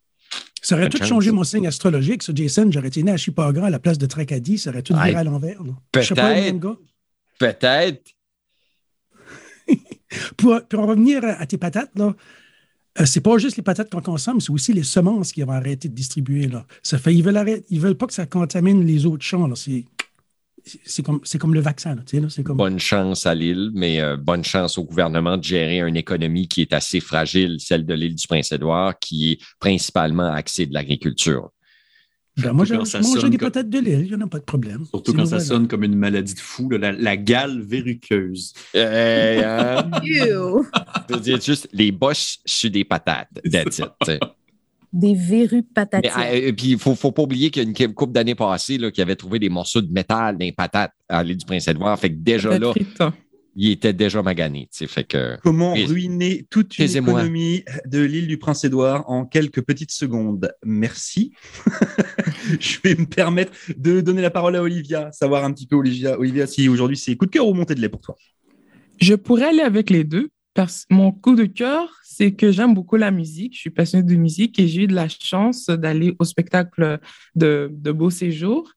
Ça 0.62 0.76
aurait 0.76 0.90
tout 0.90 1.04
changé 1.04 1.32
mon 1.32 1.44
signe 1.44 1.68
astrologique, 1.68 2.24
ça, 2.24 2.32
Jason. 2.34 2.72
J'aurais 2.72 2.88
été 2.88 3.04
né 3.04 3.12
à 3.12 3.18
Chipagan 3.18 3.66
à 3.66 3.70
la 3.70 3.80
place 3.80 3.98
de 3.98 4.06
Tracadie. 4.06 4.58
Ça 4.58 4.72
aurait 4.72 4.82
tout 4.82 4.94
viré 4.96 5.16
à 5.16 5.24
l'envers. 5.24 5.60
Peut-être. 5.92 6.60
Peut-être. 7.38 8.13
Pour, 10.38 10.54
en 10.54 10.86
revenir 10.86 11.22
à, 11.24 11.46
tes 11.46 11.58
patates, 11.58 11.92
là, 11.96 12.14
euh, 13.00 13.06
c'est 13.06 13.22
pas 13.22 13.38
juste 13.38 13.58
les 13.58 13.64
patates 13.64 13.90
qu'on 13.90 14.02
consomme, 14.02 14.40
c'est 14.40 14.52
aussi 14.52 14.72
les 14.74 14.84
semences 14.84 15.32
qui 15.32 15.42
vont 15.42 15.52
arrêter 15.52 15.90
de 15.90 15.96
distribuer. 15.96 16.48
Là. 16.48 16.66
Ça 16.84 16.98
fait, 16.98 17.14
ils 17.14 17.24
veulent, 17.24 17.64
ils 17.70 17.80
veulent 17.80 17.98
pas 17.98 18.06
que 18.06 18.14
ça 18.14 18.26
contamine 18.26 18.86
les 18.86 19.06
autres 19.06 19.24
champs. 19.24 19.54
C'est, 19.56 19.86
c'est, 20.86 21.04
comme, 21.04 21.20
c'est 21.24 21.40
comme 21.40 21.54
le 21.54 21.60
vaccin. 21.60 21.96
Là. 21.96 22.04
Bonne 22.54 22.80
chance 22.80 23.26
à 23.26 23.34
l'île, 23.34 23.72
mais 23.74 24.00
euh, 24.00 24.16
bonne 24.16 24.44
chance 24.44 24.78
au 24.78 24.84
gouvernement 24.84 25.38
de 25.38 25.44
gérer 25.44 25.80
une 25.80 25.98
économie 25.98 26.48
qui 26.48 26.62
est 26.62 26.74
assez 26.74 27.00
fragile, 27.00 27.58
celle 27.60 27.86
de 27.86 27.94
l'île 27.94 28.16
du 28.16 28.28
Prince-Édouard, 28.28 29.00
qui 29.00 29.32
est 29.32 29.40
principalement 29.60 30.32
axée 30.32 30.68
de 30.68 30.74
l'agriculture. 30.74 31.50
Ben, 32.38 32.52
moi, 32.52 32.66
j'ai 32.66 32.78
mangé 32.78 33.30
des 33.30 33.38
patates 33.38 33.70
de 33.70 33.80
l'île, 33.80 34.06
il 34.06 34.08
n'y 34.08 34.16
en 34.16 34.26
a 34.26 34.28
pas 34.28 34.40
de 34.40 34.44
problème. 34.44 34.86
Surtout 34.86 35.14
quand 35.14 35.26
ça 35.26 35.40
sonne 35.40 35.68
comme 35.68 35.84
une 35.84 35.96
maladie 35.96 36.34
de 36.34 36.40
fou, 36.40 36.70
la, 36.70 37.18
gale 37.18 37.62
verruqueuse. 37.62 38.54
Hey, 38.74 39.44
hein? 39.44 39.90
Dire 41.22 41.42
juste 41.42 41.70
les 41.74 41.92
boches 41.92 42.40
sur 42.46 42.72
des 42.72 42.84
patates. 42.84 43.30
That's 43.52 43.80
it, 43.80 44.20
des 44.94 45.16
verrues 45.16 45.64
patatiques. 45.64 46.12
Et 46.32 46.50
euh, 46.50 46.54
puis, 46.54 46.68
il 46.68 46.74
ne 46.74 46.78
faut, 46.78 46.94
faut, 46.94 47.12
pas 47.12 47.24
oublier 47.24 47.50
qu'il 47.50 47.64
y 47.64 47.66
a 47.66 47.86
une 47.86 47.94
couple 47.94 48.14
d'années 48.14 48.36
passées 48.36 48.78
là, 48.78 48.92
qui 48.92 49.02
avait 49.02 49.16
trouvé 49.16 49.40
des 49.40 49.50
morceaux 49.50 49.82
de 49.82 49.92
métal 49.92 50.38
dans 50.38 50.46
les 50.46 50.52
patates 50.52 50.94
à 51.10 51.24
l'île 51.24 51.38
du 51.38 51.46
Prince-Édouard. 51.46 52.00
Fait 52.00 52.12
que 52.12 52.16
déjà 52.16 52.58
là, 52.60 52.74
il 53.56 53.72
était 53.72 53.94
déjà 53.94 54.22
magané. 54.22 54.68
Fait 54.72 55.04
que, 55.04 55.38
Comment 55.44 55.74
ruiner 55.74 56.46
toute 56.50 56.78
une 56.80 56.96
économie 56.96 57.64
de 57.86 58.00
l'île 58.00 58.28
du 58.28 58.38
Prince-Édouard 58.38 59.10
en 59.10 59.26
quelques 59.26 59.62
petites 59.62 59.92
secondes? 59.92 60.52
Merci. 60.66 61.34
je 62.60 62.78
vais 62.84 62.96
me 62.96 63.06
permettre 63.06 63.52
de 63.78 64.02
donner 64.02 64.22
la 64.22 64.32
parole 64.32 64.56
à 64.56 64.62
Olivia, 64.62 65.12
savoir 65.12 65.44
un 65.44 65.54
petit 65.54 65.68
peu, 65.68 65.76
Olivia, 65.76 66.20
Olivia 66.20 66.48
si 66.48 66.68
aujourd'hui 66.68 66.98
c'est 66.98 67.16
coup 67.16 67.26
de 67.26 67.32
cœur 67.32 67.48
ou 67.48 67.54
montée 67.54 67.76
de 67.76 67.82
lait 67.82 67.90
pour 67.90 68.02
toi 68.02 68.16
Je 69.00 69.14
pourrais 69.14 69.46
aller 69.46 69.62
avec 69.62 69.90
les 69.90 70.04
deux. 70.04 70.30
Parce 70.56 70.86
mon 70.92 71.12
coup 71.12 71.36
de 71.36 71.46
cœur, 71.46 72.00
c'est 72.04 72.34
que 72.34 72.52
j'aime 72.52 72.76
beaucoup 72.76 72.96
la 72.96 73.10
musique. 73.10 73.56
Je 73.56 73.60
suis 73.60 73.70
passionnée 73.72 74.04
de 74.04 74.16
musique 74.16 74.60
et 74.60 74.68
j'ai 74.68 74.84
eu 74.84 74.88
de 74.88 74.94
la 74.94 75.08
chance 75.10 75.66
d'aller 75.66 76.16
au 76.20 76.26
spectacle 76.26 77.00
de, 77.34 77.72
de 77.72 77.92
Beau 77.92 78.12
Séjour. 78.12 78.72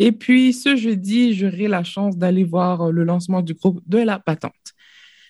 Et 0.00 0.12
puis, 0.12 0.54
ce 0.54 0.76
jeudi, 0.76 1.34
j'aurai 1.34 1.68
la 1.68 1.84
chance 1.84 2.16
d'aller 2.16 2.42
voir 2.42 2.90
le 2.90 3.04
lancement 3.04 3.42
du 3.42 3.52
groupe 3.52 3.82
de 3.86 3.98
la 3.98 4.18
patente. 4.18 4.54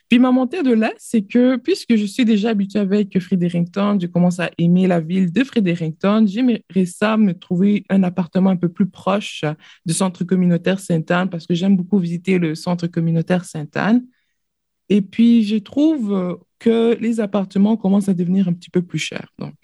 Puis 0.08 0.20
ma 0.20 0.30
montée 0.30 0.62
de 0.62 0.72
là, 0.72 0.92
c'est 0.96 1.22
que 1.22 1.56
puisque 1.56 1.96
je 1.96 2.04
suis 2.04 2.24
déjà 2.24 2.50
habituée 2.50 2.78
avec 2.78 3.18
Fredericton, 3.20 3.98
je 4.00 4.06
commence 4.06 4.38
à 4.40 4.50
aimer 4.58 4.86
la 4.86 5.00
ville 5.00 5.32
de 5.32 5.44
Fredericton. 5.44 6.24
J'aimerais 6.26 6.86
ça 6.86 7.16
me 7.16 7.32
trouver 7.32 7.84
un 7.90 8.02
appartement 8.04 8.50
un 8.50 8.56
peu 8.56 8.68
plus 8.68 8.88
proche 8.88 9.44
du 9.86 9.92
centre 9.92 10.24
communautaire 10.24 10.80
Sainte-Anne 10.80 11.30
parce 11.30 11.46
que 11.46 11.54
j'aime 11.54 11.76
beaucoup 11.76 11.98
visiter 11.98 12.38
le 12.38 12.54
centre 12.54 12.86
communautaire 12.86 13.44
Sainte-Anne. 13.44 14.04
Et 14.88 15.00
puis, 15.00 15.44
je 15.44 15.56
trouve 15.56 16.38
que 16.58 16.96
les 17.00 17.20
appartements 17.20 17.76
commencent 17.76 18.08
à 18.08 18.14
devenir 18.14 18.48
un 18.48 18.52
petit 18.52 18.70
peu 18.70 18.82
plus 18.82 18.98
chers. 18.98 19.32
Donc, 19.38 19.54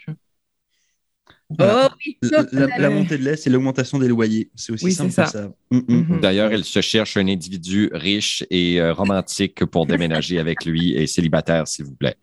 Oh, 1.49 1.87
oui, 2.05 2.19
la, 2.23 2.91
montée 2.91 3.19
de 3.19 3.23
lait, 3.23 3.37
c'est 3.37 3.51
l'augmentation 3.51 3.99
des 3.99 4.09
loyers. 4.09 4.51
C'est 4.57 4.73
aussi 4.73 4.91
simple 4.91 5.15
que 5.15 5.31
ça. 5.31 5.49
Mm, 5.71 5.77
mm. 5.77 5.85
Mhm. 5.89 6.21
D'ailleurs, 6.21 6.51
elle 6.51 6.65
se 6.65 6.81
cherche 6.81 7.17
un 7.17 7.29
individu 7.29 7.89
riche 7.93 8.45
et 8.51 8.81
euh, 8.81 8.93
romantique 8.93 9.65
pour 9.65 9.87
déménager 9.87 10.41
avec 10.41 10.65
lui 10.65 10.95
et 10.95 11.07
célibataire, 11.07 11.69
s'il 11.69 11.85
vous 11.85 11.95
plaît. 11.95 12.17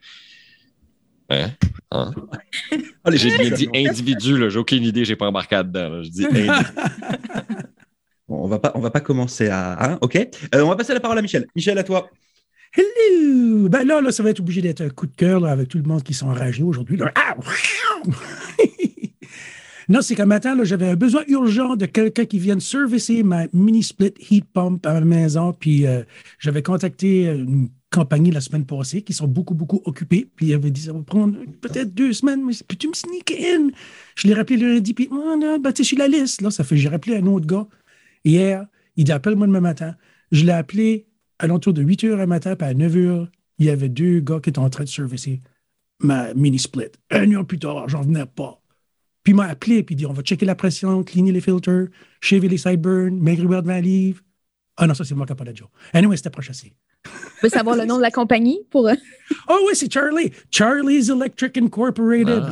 Hein? 1.30 1.52
hein? 1.92 2.12
j'ai 3.14 3.38
bien 3.38 3.50
dit 3.50 3.70
individu, 3.74 4.50
j'ai 4.50 4.60
aucune 4.60 4.84
idée, 4.84 5.06
j'ai 5.06 5.16
pas 5.16 5.28
embarqué 5.28 5.56
dedans. 5.56 6.04
Je 6.04 6.10
dis 6.10 6.28
bon, 8.28 8.44
on 8.44 8.48
va 8.48 8.60
pas, 8.60 8.74
on 8.76 8.82
va 8.82 8.92
pas 8.92 9.00
commencer 9.00 9.48
à. 9.48 9.92
Hein? 9.92 9.98
OK. 10.02 10.18
Euh, 10.18 10.64
on 10.64 10.68
va 10.68 10.76
passer 10.76 10.94
la 10.94 11.00
parole 11.00 11.18
à 11.18 11.22
Michel. 11.22 11.48
Michel, 11.56 11.78
à 11.78 11.84
toi. 11.84 12.10
Hello! 12.76 13.70
Ben 13.70 13.86
là, 13.86 14.02
là, 14.02 14.12
ça 14.12 14.22
va 14.22 14.32
être 14.32 14.42
obligé 14.42 14.62
d'être 14.62 14.82
un 14.82 14.90
coup 14.90 15.08
de 15.08 15.16
cœur 15.16 15.46
avec 15.46 15.70
tout 15.70 15.78
le 15.78 15.84
monde 15.84 16.04
qui 16.04 16.14
sont 16.14 16.28
enragés 16.28 16.64
aujourd'hui. 16.64 17.00
Ah! 17.16 17.38
Non, 19.90 20.02
c'est 20.02 20.16
qu'un 20.16 20.26
matin, 20.26 20.58
j'avais 20.64 20.90
un 20.90 20.96
besoin 20.96 21.24
urgent 21.28 21.76
de 21.76 21.86
quelqu'un 21.86 22.26
qui 22.26 22.40
vienne 22.40 22.60
servicer 22.60 23.24
ma 23.24 23.46
mini 23.54 23.84
split 23.84 24.14
heat 24.30 24.46
pump 24.54 24.86
à 24.86 24.94
ma 24.94 25.02
maison. 25.02 25.54
Puis 25.54 25.86
euh, 25.86 26.04
j'avais 26.40 26.62
contacté 26.62 27.26
une 27.26 27.70
compagnie 27.92 28.32
la 28.32 28.42
semaine 28.42 28.66
passée 28.66 29.02
qui 29.04 29.14
sont 29.14 29.28
beaucoup, 29.28 29.54
beaucoup 29.54 29.82
occupés. 29.86 30.28
Puis 30.36 30.48
il 30.48 30.54
avait 30.54 30.72
dit 30.72 30.82
ça 30.82 30.94
va 30.94 31.02
prendre 31.02 31.38
peut-être 31.62 31.94
deux 31.94 32.14
semaines, 32.14 32.44
mais 32.44 32.54
peux-tu 32.68 32.88
me 32.88 32.94
sneak 32.94 33.32
in? 33.32 33.70
Je 34.16 34.28
l'ai 34.28 34.34
rappelé 34.34 34.58
lundi, 34.58 34.94
puis 34.94 35.08
oh, 35.12 35.36
non, 35.40 35.60
ben, 35.60 35.72
tu 35.72 35.96
la 35.96 36.08
liste. 36.08 36.42
Là, 36.42 36.50
ça 36.50 36.64
fait 36.64 36.78
j'ai 36.78 36.90
rappelé 36.90 37.18
un 37.18 37.26
autre 37.28 37.46
gars 37.46 37.68
hier. 38.26 38.66
Il 38.96 39.06
dit 39.06 39.12
appelle-moi 39.12 39.48
demain 39.48 39.62
matin. 39.62 39.96
Je 40.32 40.46
l'ai 40.46 40.52
appelé 40.52 41.08
à 41.40 41.48
l'entour 41.48 41.74
de 41.74 41.82
8 41.82 42.04
h 42.04 42.20
un 42.20 42.26
matin, 42.26 42.56
puis 42.56 42.68
à 42.68 42.74
9 42.74 42.96
h, 42.96 43.28
il 43.60 43.66
y 43.66 43.70
avait 43.70 43.90
deux 43.90 44.20
gars 44.20 44.40
qui 44.40 44.50
étaient 44.50 44.60
en 44.60 44.70
train 44.70 44.84
de 44.84 44.90
servicer 44.90 45.42
ma 46.00 46.34
mini 46.34 46.60
split. 46.60 46.92
Un 47.12 47.32
heure 47.32 47.46
plus 47.46 47.60
tard, 47.60 47.88
j'en 47.90 48.02
venais 48.02 48.26
pas. 48.26 48.63
Puis 49.24 49.32
il 49.32 49.36
m'a 49.36 49.46
appelé, 49.46 49.84
puis 49.84 49.96
il 49.96 49.98
dit 49.98 50.06
on 50.06 50.14
va 50.14 50.22
checker 50.22 50.46
la 50.46 50.56
pression, 50.56 51.04
cleaner 51.04 51.32
les 51.32 51.42
filters, 51.42 51.88
shaver 52.20 52.50
les 52.50 52.58
sideburns, 52.58 53.18
maigrir 53.20 53.62
20 53.62 53.82
livres. 53.82 54.22
Ah 54.76 54.88
non, 54.88 54.94
ça, 54.94 55.04
c'est 55.04 55.16
moi 55.16 55.26
qui 55.26 55.34
n'ai 55.34 55.38
pas 55.38 55.46
de 55.46 55.56
Joe. 55.56 55.68
Anyway, 55.94 56.18
c'était 56.18 56.30
proche 56.30 56.50
assez. 56.50 56.74
Tu 57.04 57.10
veux 57.44 57.50
savoir 57.50 57.76
le 57.76 57.86
nom 57.86 57.98
de 57.98 58.02
la 58.02 58.12
compagnie 58.12 58.62
pour. 58.70 58.88
Euh? 58.88 58.94
oh 59.50 59.60
oui, 59.68 59.76
c'est 59.76 59.92
Charlie. 59.92 60.32
Charlie's 60.52 61.10
Electric 61.10 61.58
Incorporated. 61.58 62.44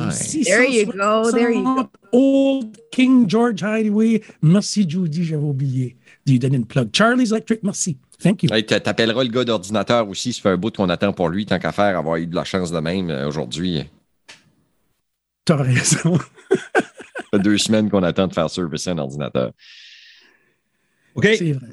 There 0.44 0.68
you 0.68 0.86
go. 0.86 1.30
There 1.30 1.50
you 1.50 1.62
go. 1.62 1.88
Old 2.12 2.76
King 2.90 3.28
George 3.28 3.62
Highway. 3.62 4.22
Merci, 4.42 4.88
Judy, 4.88 5.24
j'avais 5.24 5.42
oublié 5.42 5.96
de 6.26 6.32
lui 6.32 6.38
donner 6.38 6.56
une 6.56 6.66
plug. 6.66 6.90
Charlie's 6.92 7.30
Electric, 7.30 7.62
merci. 7.62 7.96
Thank 8.22 8.42
you. 8.42 8.50
Tu 8.50 8.64
t'appelleras 8.64 9.24
le 9.24 9.30
gars 9.30 9.44
d'ordinateur 9.44 10.08
aussi. 10.08 10.32
Ça 10.32 10.42
fait 10.42 10.48
un 10.50 10.56
bout 10.56 10.74
qu'on 10.76 10.88
attend 10.90 11.12
pour 11.12 11.28
lui, 11.28 11.46
tant 11.46 11.58
qu'à 11.58 11.72
faire, 11.72 11.98
avoir 11.98 12.16
eu 12.16 12.26
de 12.26 12.34
la 12.34 12.44
chance 12.44 12.70
de 12.70 12.78
même 12.78 13.10
euh, 13.10 13.26
aujourd'hui. 13.26 13.84
T'as 15.44 15.56
raison. 15.56 16.18
Ça 16.18 17.24
fait 17.34 17.38
deux 17.40 17.58
semaines 17.58 17.90
qu'on 17.90 18.02
attend 18.02 18.28
de 18.28 18.34
faire 18.34 18.48
service 18.50 18.86
un 18.86 18.98
ordinateur. 18.98 19.52
OK. 21.14 21.28
C'est 21.36 21.52
vrai. 21.52 21.68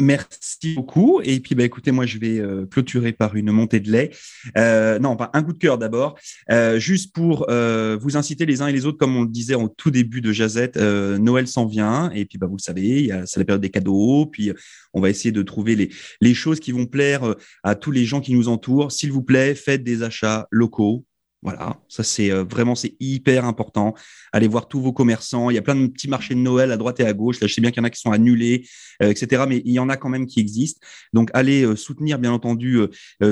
Merci 0.00 0.74
beaucoup. 0.76 1.20
Et 1.24 1.40
puis, 1.40 1.56
bah, 1.56 1.64
écoutez, 1.64 1.90
moi, 1.90 2.06
je 2.06 2.18
vais 2.18 2.38
euh, 2.38 2.66
clôturer 2.66 3.12
par 3.12 3.34
une 3.34 3.50
montée 3.50 3.80
de 3.80 3.90
lait. 3.90 4.10
Euh, 4.56 5.00
non, 5.00 5.16
pas 5.16 5.28
un 5.34 5.42
coup 5.42 5.52
de 5.52 5.58
cœur 5.58 5.76
d'abord. 5.76 6.16
Euh, 6.52 6.78
juste 6.78 7.12
pour 7.12 7.48
vous 7.48 8.16
inciter 8.16 8.46
les 8.46 8.62
uns 8.62 8.68
et 8.68 8.72
les 8.72 8.86
autres, 8.86 8.96
comme 8.96 9.16
on 9.16 9.22
le 9.22 9.28
disait 9.28 9.56
au 9.56 9.68
tout 9.68 9.90
début 9.90 10.20
de 10.20 10.30
Jazette, 10.30 10.76
Noël 10.76 11.48
s'en 11.48 11.66
vient. 11.66 12.12
Et 12.12 12.26
puis, 12.26 12.38
bah, 12.38 12.46
vous 12.46 12.56
le 12.56 12.62
savez, 12.62 13.10
c'est 13.26 13.40
la 13.40 13.44
période 13.44 13.60
des 13.60 13.70
cadeaux. 13.70 14.26
Puis, 14.26 14.52
on 14.94 15.00
va 15.00 15.10
essayer 15.10 15.32
de 15.32 15.42
trouver 15.42 15.74
les, 15.74 15.90
les 16.20 16.34
choses 16.34 16.60
qui 16.60 16.70
vont 16.70 16.86
plaire 16.86 17.34
à 17.64 17.74
tous 17.74 17.90
les 17.90 18.04
gens 18.04 18.20
qui 18.20 18.34
nous 18.34 18.46
entourent. 18.46 18.92
S'il 18.92 19.10
vous 19.10 19.22
plaît, 19.22 19.56
faites 19.56 19.82
des 19.82 20.04
achats 20.04 20.46
locaux. 20.52 21.04
Voilà, 21.42 21.78
ça 21.88 22.02
c'est 22.02 22.32
euh, 22.32 22.42
vraiment 22.42 22.74
c'est 22.74 22.96
hyper 22.98 23.44
important. 23.44 23.94
Allez 24.32 24.48
voir 24.48 24.66
tous 24.66 24.80
vos 24.80 24.92
commerçants. 24.92 25.50
Il 25.50 25.54
y 25.54 25.58
a 25.58 25.62
plein 25.62 25.76
de 25.76 25.86
petits 25.86 26.08
marchés 26.08 26.34
de 26.34 26.40
Noël 26.40 26.72
à 26.72 26.76
droite 26.76 26.98
et 26.98 27.04
à 27.04 27.12
gauche. 27.12 27.38
Là, 27.40 27.46
je 27.46 27.54
sais 27.54 27.60
bien 27.60 27.70
qu'il 27.70 27.80
y 27.80 27.84
en 27.84 27.84
a 27.84 27.90
qui 27.90 28.00
sont 28.00 28.10
annulés, 28.10 28.66
euh, 29.04 29.10
etc. 29.10 29.44
Mais 29.48 29.62
il 29.64 29.72
y 29.72 29.78
en 29.78 29.88
a 29.88 29.96
quand 29.96 30.08
même 30.08 30.26
qui 30.26 30.40
existent. 30.40 30.80
Donc, 31.12 31.30
allez 31.34 31.62
euh, 31.62 31.76
soutenir 31.76 32.18
bien 32.18 32.32
entendu 32.32 32.80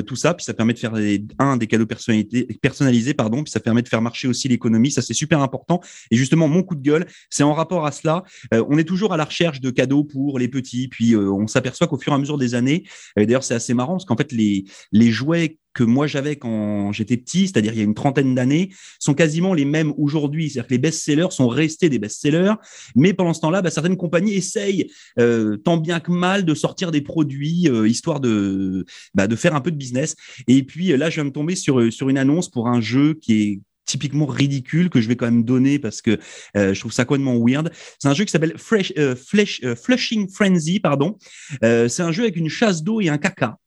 tout 0.07 0.17
ça. 0.17 0.35
Puis 0.35 0.45
ça 0.45 0.55
permet 0.55 0.73
de 0.73 0.79
faire 0.79 0.95
un 1.39 1.57
des 1.57 1.67
cadeaux 1.67 1.87
personnalisés, 1.87 3.15
pardon. 3.15 3.43
Puis 3.43 3.51
ça 3.51 3.61
permet 3.61 3.83
de 3.83 3.89
faire 3.89 4.03
marcher 4.03 4.29
aussi 4.29 4.47
l'économie. 4.47 4.93
Ça 4.93 5.03
c'est 5.03 5.15
super 5.15 5.41
important. 5.41 5.81
Et 6.13 6.17
justement, 6.17 6.47
mon 6.47 6.63
coup 6.63 6.77
de 6.77 6.83
gueule, 6.83 7.07
c'est 7.29 7.43
en 7.43 7.55
rapport 7.55 7.87
à 7.87 7.93
cela. 7.93 8.23
on 8.53 8.79
est 8.79 8.85
toujours 8.85 9.13
à 9.13 9.17
la 9.17 9.25
recherche 9.25 9.61
de 9.61 9.71
cadeaux 9.71 10.05
pour 10.05 10.39
les 10.39 10.49
petits. 10.49 10.89
Puis 10.89 11.17
on 11.17 11.49
s'aperçoit 11.49 11.89
qu'au 11.89 11.99
fur 11.99 12.13
et 12.13 12.17
à 12.17 12.19
mesure 12.19 12.39
des 12.39 12.55
années, 12.55 12.85
d'ailleurs 13.17 13.45
c'est 13.45 13.55
assez 13.55 13.75
marrant 13.75 13.95
parce 13.95 14.05
qu'en 14.05 14.17
fait 14.17 14.31
les 14.33 14.65
les 14.93 15.11
jouets 15.11 15.59
que 15.77 15.85
moi 15.85 16.07
j'avais 16.07 16.37
quand 16.37 16.91
j'étais 16.93 17.19
petit, 17.19 17.49
c'est-à-dire 17.49 17.73
il 17.75 17.79
y 17.79 17.81
a 17.83 17.85
une 17.85 17.95
trentaine 17.95 18.35
d'années, 18.35 18.71
sont 18.99 19.15
quasiment 19.15 19.53
les 19.53 19.67
mêmes 19.67 19.93
aujourd'hui. 19.99 20.49
C'est-à-dire 20.49 20.69
que 20.69 20.75
les 20.75 20.79
best-sellers 20.79 21.31
sont 21.31 21.49
restés 21.49 21.89
des 21.91 21.99
best-sellers, 21.99 22.55
mais 22.97 23.13
pendant 23.13 23.35
ce 23.35 23.41
temps-là, 23.41 23.61
bah, 23.61 23.71
certaines 23.71 23.99
compagnies 23.99 24.33
essayent 24.33 24.91
euh, 25.19 25.59
tant 25.59 25.77
bien 25.77 26.01
que 26.01 26.11
mal 26.11 26.45
de 26.47 26.55
sortir 26.55 26.91
des 26.91 27.03
produits 27.03 27.69
euh, 27.69 27.87
histoire 27.87 28.21
de, 28.21 28.87
bah, 29.15 29.27
de 29.27 29.37
faire 29.37 29.55
un 29.55 29.61
peu 29.61 29.71
de 29.71 29.77
business. 29.77 30.17
Et 30.49 30.63
puis 30.63 30.97
là, 30.97 31.11
je 31.11 31.17
viens 31.17 31.27
de 31.27 31.31
tomber 31.31 31.57
sur, 31.57 31.93
sur 31.93 32.09
une 32.09 32.19
annonce 32.19 32.51
pour 32.51 32.69
un 32.69 32.81
jeu 32.81 33.19
qui 33.21 33.43
est 33.43 33.61
typiquement 33.85 34.27
ridicule 34.27 34.89
que 34.89 35.01
je 35.01 35.07
vais 35.07 35.15
quand 35.15 35.27
même 35.27 35.45
donner 35.45 35.79
parce 35.79 36.03
que 36.03 36.19
euh, 36.57 36.75
je 36.75 36.81
trouve 36.81 36.93
ça 36.93 37.05
complètement 37.05 37.39
weird. 37.39 37.71
C'est 38.01 38.09
un 38.09 38.15
jeu 38.15 38.25
qui 38.25 38.33
s'appelle 38.33 38.55
Fresh, 38.57 38.93
Flushing 39.85 40.29
Frenzy, 40.29 40.81
pardon. 40.81 41.19
c'est 41.61 42.01
un 42.01 42.13
jeu 42.13 42.23
avec 42.23 42.37
une 42.37 42.49
chasse 42.49 42.83
d'eau 42.83 43.03
et 43.03 43.11
un 43.11 43.19
caca. 43.19 43.59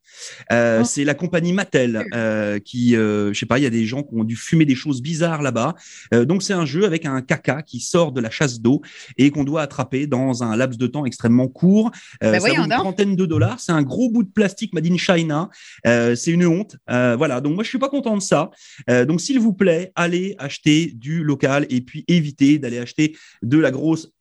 Euh, 0.51 0.81
oh. 0.81 0.83
C'est 0.85 1.03
la 1.03 1.13
compagnie 1.13 1.53
Mattel 1.53 2.05
euh, 2.13 2.59
qui, 2.59 2.95
euh, 2.95 3.33
je 3.33 3.39
sais 3.39 3.45
pas, 3.45 3.59
il 3.59 3.63
y 3.63 3.67
a 3.67 3.71
des 3.71 3.85
gens 3.85 4.03
qui 4.03 4.15
ont 4.15 4.23
dû 4.23 4.35
fumer 4.35 4.65
des 4.65 4.75
choses 4.75 5.01
bizarres 5.01 5.41
là-bas. 5.41 5.75
donc 6.11 6.43
c'est 6.43 6.53
un 6.53 6.65
jeu 6.65 6.85
avec 6.85 7.05
un 7.05 7.21
caca 7.21 7.61
qui 7.61 7.79
sort 7.79 8.11
de 8.11 8.21
la 8.21 8.29
chasse 8.29 8.59
d'eau 8.59 8.81
et 9.17 9.31
qu'on 9.31 9.43
doit 9.43 9.61
attraper 9.61 10.07
dans 10.07 10.43
un 10.43 10.55
laps 10.55 10.77
de 10.77 10.87
temps 10.87 11.05
extrêmement 11.05 11.47
court. 11.47 11.91
Bah 12.21 12.39
ça 12.39 12.49
vaut 12.49 12.63
une 12.63 12.69
trentaine 12.69 13.15
de 13.15 13.25
dollars. 13.25 13.59
C'est 13.59 13.71
un 13.71 13.81
gros 13.81 14.09
bout 14.09 14.23
de 14.23 14.29
plastique 14.29 14.73
made 14.73 14.87
in 14.87 14.97
China. 14.97 15.49
c'est 15.85 16.31
une 16.31 16.45
honte. 16.45 16.77
voilà. 16.87 17.41
Donc 17.41 17.55
moi 17.55 17.63
je 17.63 17.69
suis 17.69 17.79
pas 17.79 17.89
content 17.89 18.15
de 18.15 18.21
ça. 18.21 18.51
donc 18.87 19.21
s'il 19.21 19.39
vous 19.39 19.53
plaît, 19.53 19.91
allez 19.95 20.35
acheter 20.37 20.91
du 20.95 21.23
local 21.23 21.65
et 21.69 21.81
puis 21.81 22.05
évitez 22.07 22.59
d'aller 22.59 22.79
acheter 22.79 23.15
de 23.41 23.57
la 23.57 23.71
grosse 23.71 24.11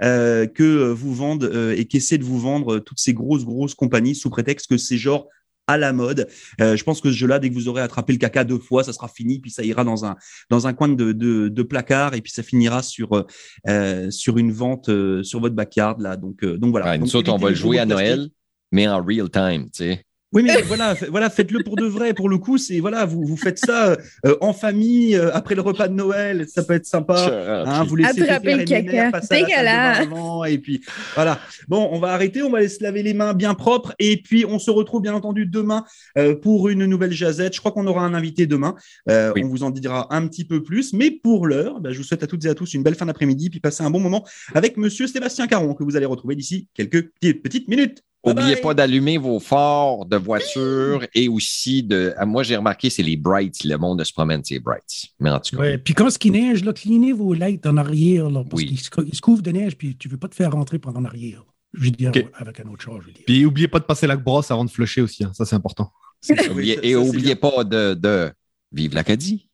que 0.00 0.92
vous 0.92 1.14
vendent 1.14 1.50
et 1.76 1.84
qu'essaient 1.86 2.18
de 2.18 2.24
vous 2.24 2.38
vendre 2.38 2.78
toutes 2.78 2.98
ces 2.98 3.14
grosses 3.14 3.44
grosses 3.44 3.74
compagnies 3.74 4.14
sous 4.14 4.30
prétexte 4.30 4.68
que 4.68 4.76
c'est 4.76 4.96
genre 4.96 5.28
à 5.66 5.78
la 5.78 5.92
mode. 5.92 6.28
Euh, 6.60 6.76
je 6.76 6.84
pense 6.84 7.00
que 7.00 7.10
ce 7.10 7.16
jeu-là, 7.16 7.38
dès 7.38 7.48
que 7.48 7.54
vous 7.54 7.68
aurez 7.68 7.82
attrapé 7.82 8.12
le 8.12 8.18
caca 8.18 8.44
deux 8.44 8.58
fois, 8.58 8.84
ça 8.84 8.92
sera 8.92 9.08
fini, 9.08 9.38
puis 9.38 9.50
ça 9.50 9.62
ira 9.62 9.84
dans 9.84 10.04
un 10.04 10.16
dans 10.50 10.66
un 10.66 10.72
coin 10.72 10.88
de, 10.88 11.12
de, 11.12 11.62
placard, 11.62 12.14
et 12.14 12.20
puis 12.20 12.32
ça 12.32 12.42
finira 12.42 12.82
sur 12.82 13.24
euh, 13.68 14.10
sur 14.10 14.38
une 14.38 14.52
vente 14.52 14.88
euh, 14.88 15.22
sur 15.22 15.40
votre 15.40 15.54
backyard 15.54 16.00
là. 16.00 16.16
Donc 16.16 16.44
donc 16.44 16.70
voilà. 16.70 16.98
nous 16.98 17.16
autres, 17.16 17.32
on 17.32 17.36
va 17.36 17.50
le 17.50 17.54
jouer 17.54 17.78
à 17.78 17.86
Noël, 17.86 18.28
mais 18.72 18.88
en 18.88 19.02
real 19.02 19.30
time, 19.30 19.64
tu 19.66 19.84
sais. 19.84 20.04
Oui, 20.32 20.42
mais 20.42 20.62
voilà, 20.62 20.94
voilà, 21.10 21.28
faites-le 21.28 21.62
pour 21.62 21.76
de 21.76 21.84
vrai. 21.84 22.14
Pour 22.14 22.28
le 22.28 22.38
coup, 22.38 22.56
c'est 22.56 22.80
voilà, 22.80 23.04
vous, 23.04 23.22
vous 23.22 23.36
faites 23.36 23.58
ça 23.58 23.96
euh, 24.24 24.36
en 24.40 24.54
famille 24.54 25.14
euh, 25.14 25.30
après 25.34 25.54
le 25.54 25.60
repas 25.60 25.88
de 25.88 25.94
Noël, 25.94 26.46
ça 26.48 26.62
peut 26.62 26.72
être 26.72 26.86
sympa. 26.86 27.64
Hein, 27.66 27.84
vous 27.84 27.96
laissez 27.96 28.22
Attraper 28.22 28.56
le 28.56 28.64
caca, 28.64 29.10
dégueulasse. 29.30 30.06
Et 30.48 30.58
puis 30.58 30.82
voilà. 31.14 31.38
Bon, 31.68 31.88
on 31.92 31.98
va 31.98 32.12
arrêter, 32.12 32.42
on 32.42 32.50
va 32.50 32.58
aller 32.58 32.68
se 32.68 32.82
laver 32.82 33.02
les 33.02 33.12
mains 33.12 33.34
bien 33.34 33.52
propres, 33.54 33.94
et 33.98 34.22
puis 34.22 34.46
on 34.46 34.58
se 34.58 34.70
retrouve 34.70 35.02
bien 35.02 35.14
entendu 35.14 35.44
demain 35.44 35.84
euh, 36.16 36.34
pour 36.34 36.70
une 36.70 36.86
nouvelle 36.86 37.12
jazette. 37.12 37.54
Je 37.54 37.60
crois 37.60 37.72
qu'on 37.72 37.86
aura 37.86 38.02
un 38.02 38.14
invité 38.14 38.46
demain. 38.46 38.74
On 39.06 39.48
vous 39.48 39.64
en 39.64 39.70
dira 39.70 40.14
un 40.14 40.26
petit 40.28 40.44
peu 40.44 40.62
plus, 40.62 40.94
mais 40.94 41.10
pour 41.10 41.46
l'heure, 41.46 41.80
bah, 41.80 41.92
je 41.92 41.98
vous 41.98 42.04
souhaite 42.04 42.22
à 42.22 42.26
toutes 42.26 42.44
et 42.46 42.48
à 42.48 42.54
tous 42.54 42.72
une 42.74 42.82
belle 42.82 42.94
fin 42.94 43.06
d'après-midi, 43.06 43.50
puis 43.50 43.60
passez 43.60 43.82
un 43.82 43.90
bon 43.90 44.00
moment 44.00 44.24
avec 44.54 44.76
Monsieur 44.76 45.06
Sébastien 45.06 45.46
Caron 45.46 45.74
que 45.74 45.84
vous 45.84 45.96
allez 45.96 46.06
retrouver 46.06 46.36
d'ici 46.36 46.68
quelques 46.74 47.10
petites 47.20 47.68
minutes. 47.68 48.02
Oubliez 48.24 48.54
bye. 48.54 48.62
pas 48.62 48.74
d'allumer 48.74 49.18
vos 49.18 49.40
phares 49.40 50.04
de 50.06 50.16
voiture 50.16 51.04
et 51.12 51.28
aussi 51.28 51.82
de. 51.82 52.14
ah, 52.16 52.24
Moi, 52.24 52.42
j'ai 52.44 52.54
remarqué, 52.56 52.88
c'est 52.88 53.02
les 53.02 53.16
brights. 53.16 53.64
Le 53.64 53.76
monde 53.76 54.02
se 54.04 54.12
promène, 54.12 54.42
c'est 54.44 54.60
brights. 54.60 55.06
Mais 55.18 55.30
en 55.30 55.40
tout 55.40 55.56
cas, 55.56 55.62
Ouais. 55.62 55.78
Puis 55.78 55.92
quand 55.94 56.08
ce 56.08 56.18
qui 56.18 56.30
neige, 56.30 56.64
là, 56.64 56.72
vos 57.14 57.34
lights 57.34 57.66
en 57.66 57.76
arrière, 57.76 58.30
là, 58.30 58.44
parce 58.44 58.62
Oui. 58.62 58.68
qu'ils 58.68 58.78
se, 58.80 58.90
cou- 58.90 59.02
ils 59.06 59.14
se 59.16 59.20
couvrent 59.20 59.42
de 59.42 59.50
neige, 59.50 59.76
puis 59.76 59.96
tu 59.96 60.08
veux 60.08 60.18
pas 60.18 60.28
te 60.28 60.34
faire 60.36 60.52
rentrer 60.52 60.78
par 60.78 60.96
en 60.96 61.04
arrière. 61.04 61.44
Je 61.74 61.84
veux 61.84 61.90
dire, 61.90 62.10
Ok. 62.10 62.24
avec 62.34 62.60
un 62.60 62.68
autre 62.68 62.82
char, 62.84 63.00
je 63.00 63.06
veux 63.06 63.12
dire. 63.12 63.22
Puis 63.26 63.44
oubliez 63.44 63.66
pas 63.66 63.78
de 63.80 63.84
passer 63.84 64.06
la 64.06 64.16
brosse 64.16 64.50
avant 64.50 64.64
de 64.64 64.70
flusher 64.70 65.00
aussi. 65.00 65.24
hein. 65.24 65.32
Ça, 65.34 65.44
c'est 65.44 65.56
important. 65.56 65.90
et 66.28 66.36
ça, 66.36 66.42
c'est 66.44 66.94
oubliez 66.96 67.34
pas 67.34 67.64
de, 67.64 67.94
de. 67.94 68.30
Vive 68.70 68.94
l'Acadie. 68.94 69.48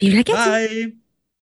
Vive 0.00 0.14
la 0.14 0.22
Cathy! 0.22 0.38
Bye. 0.48 0.96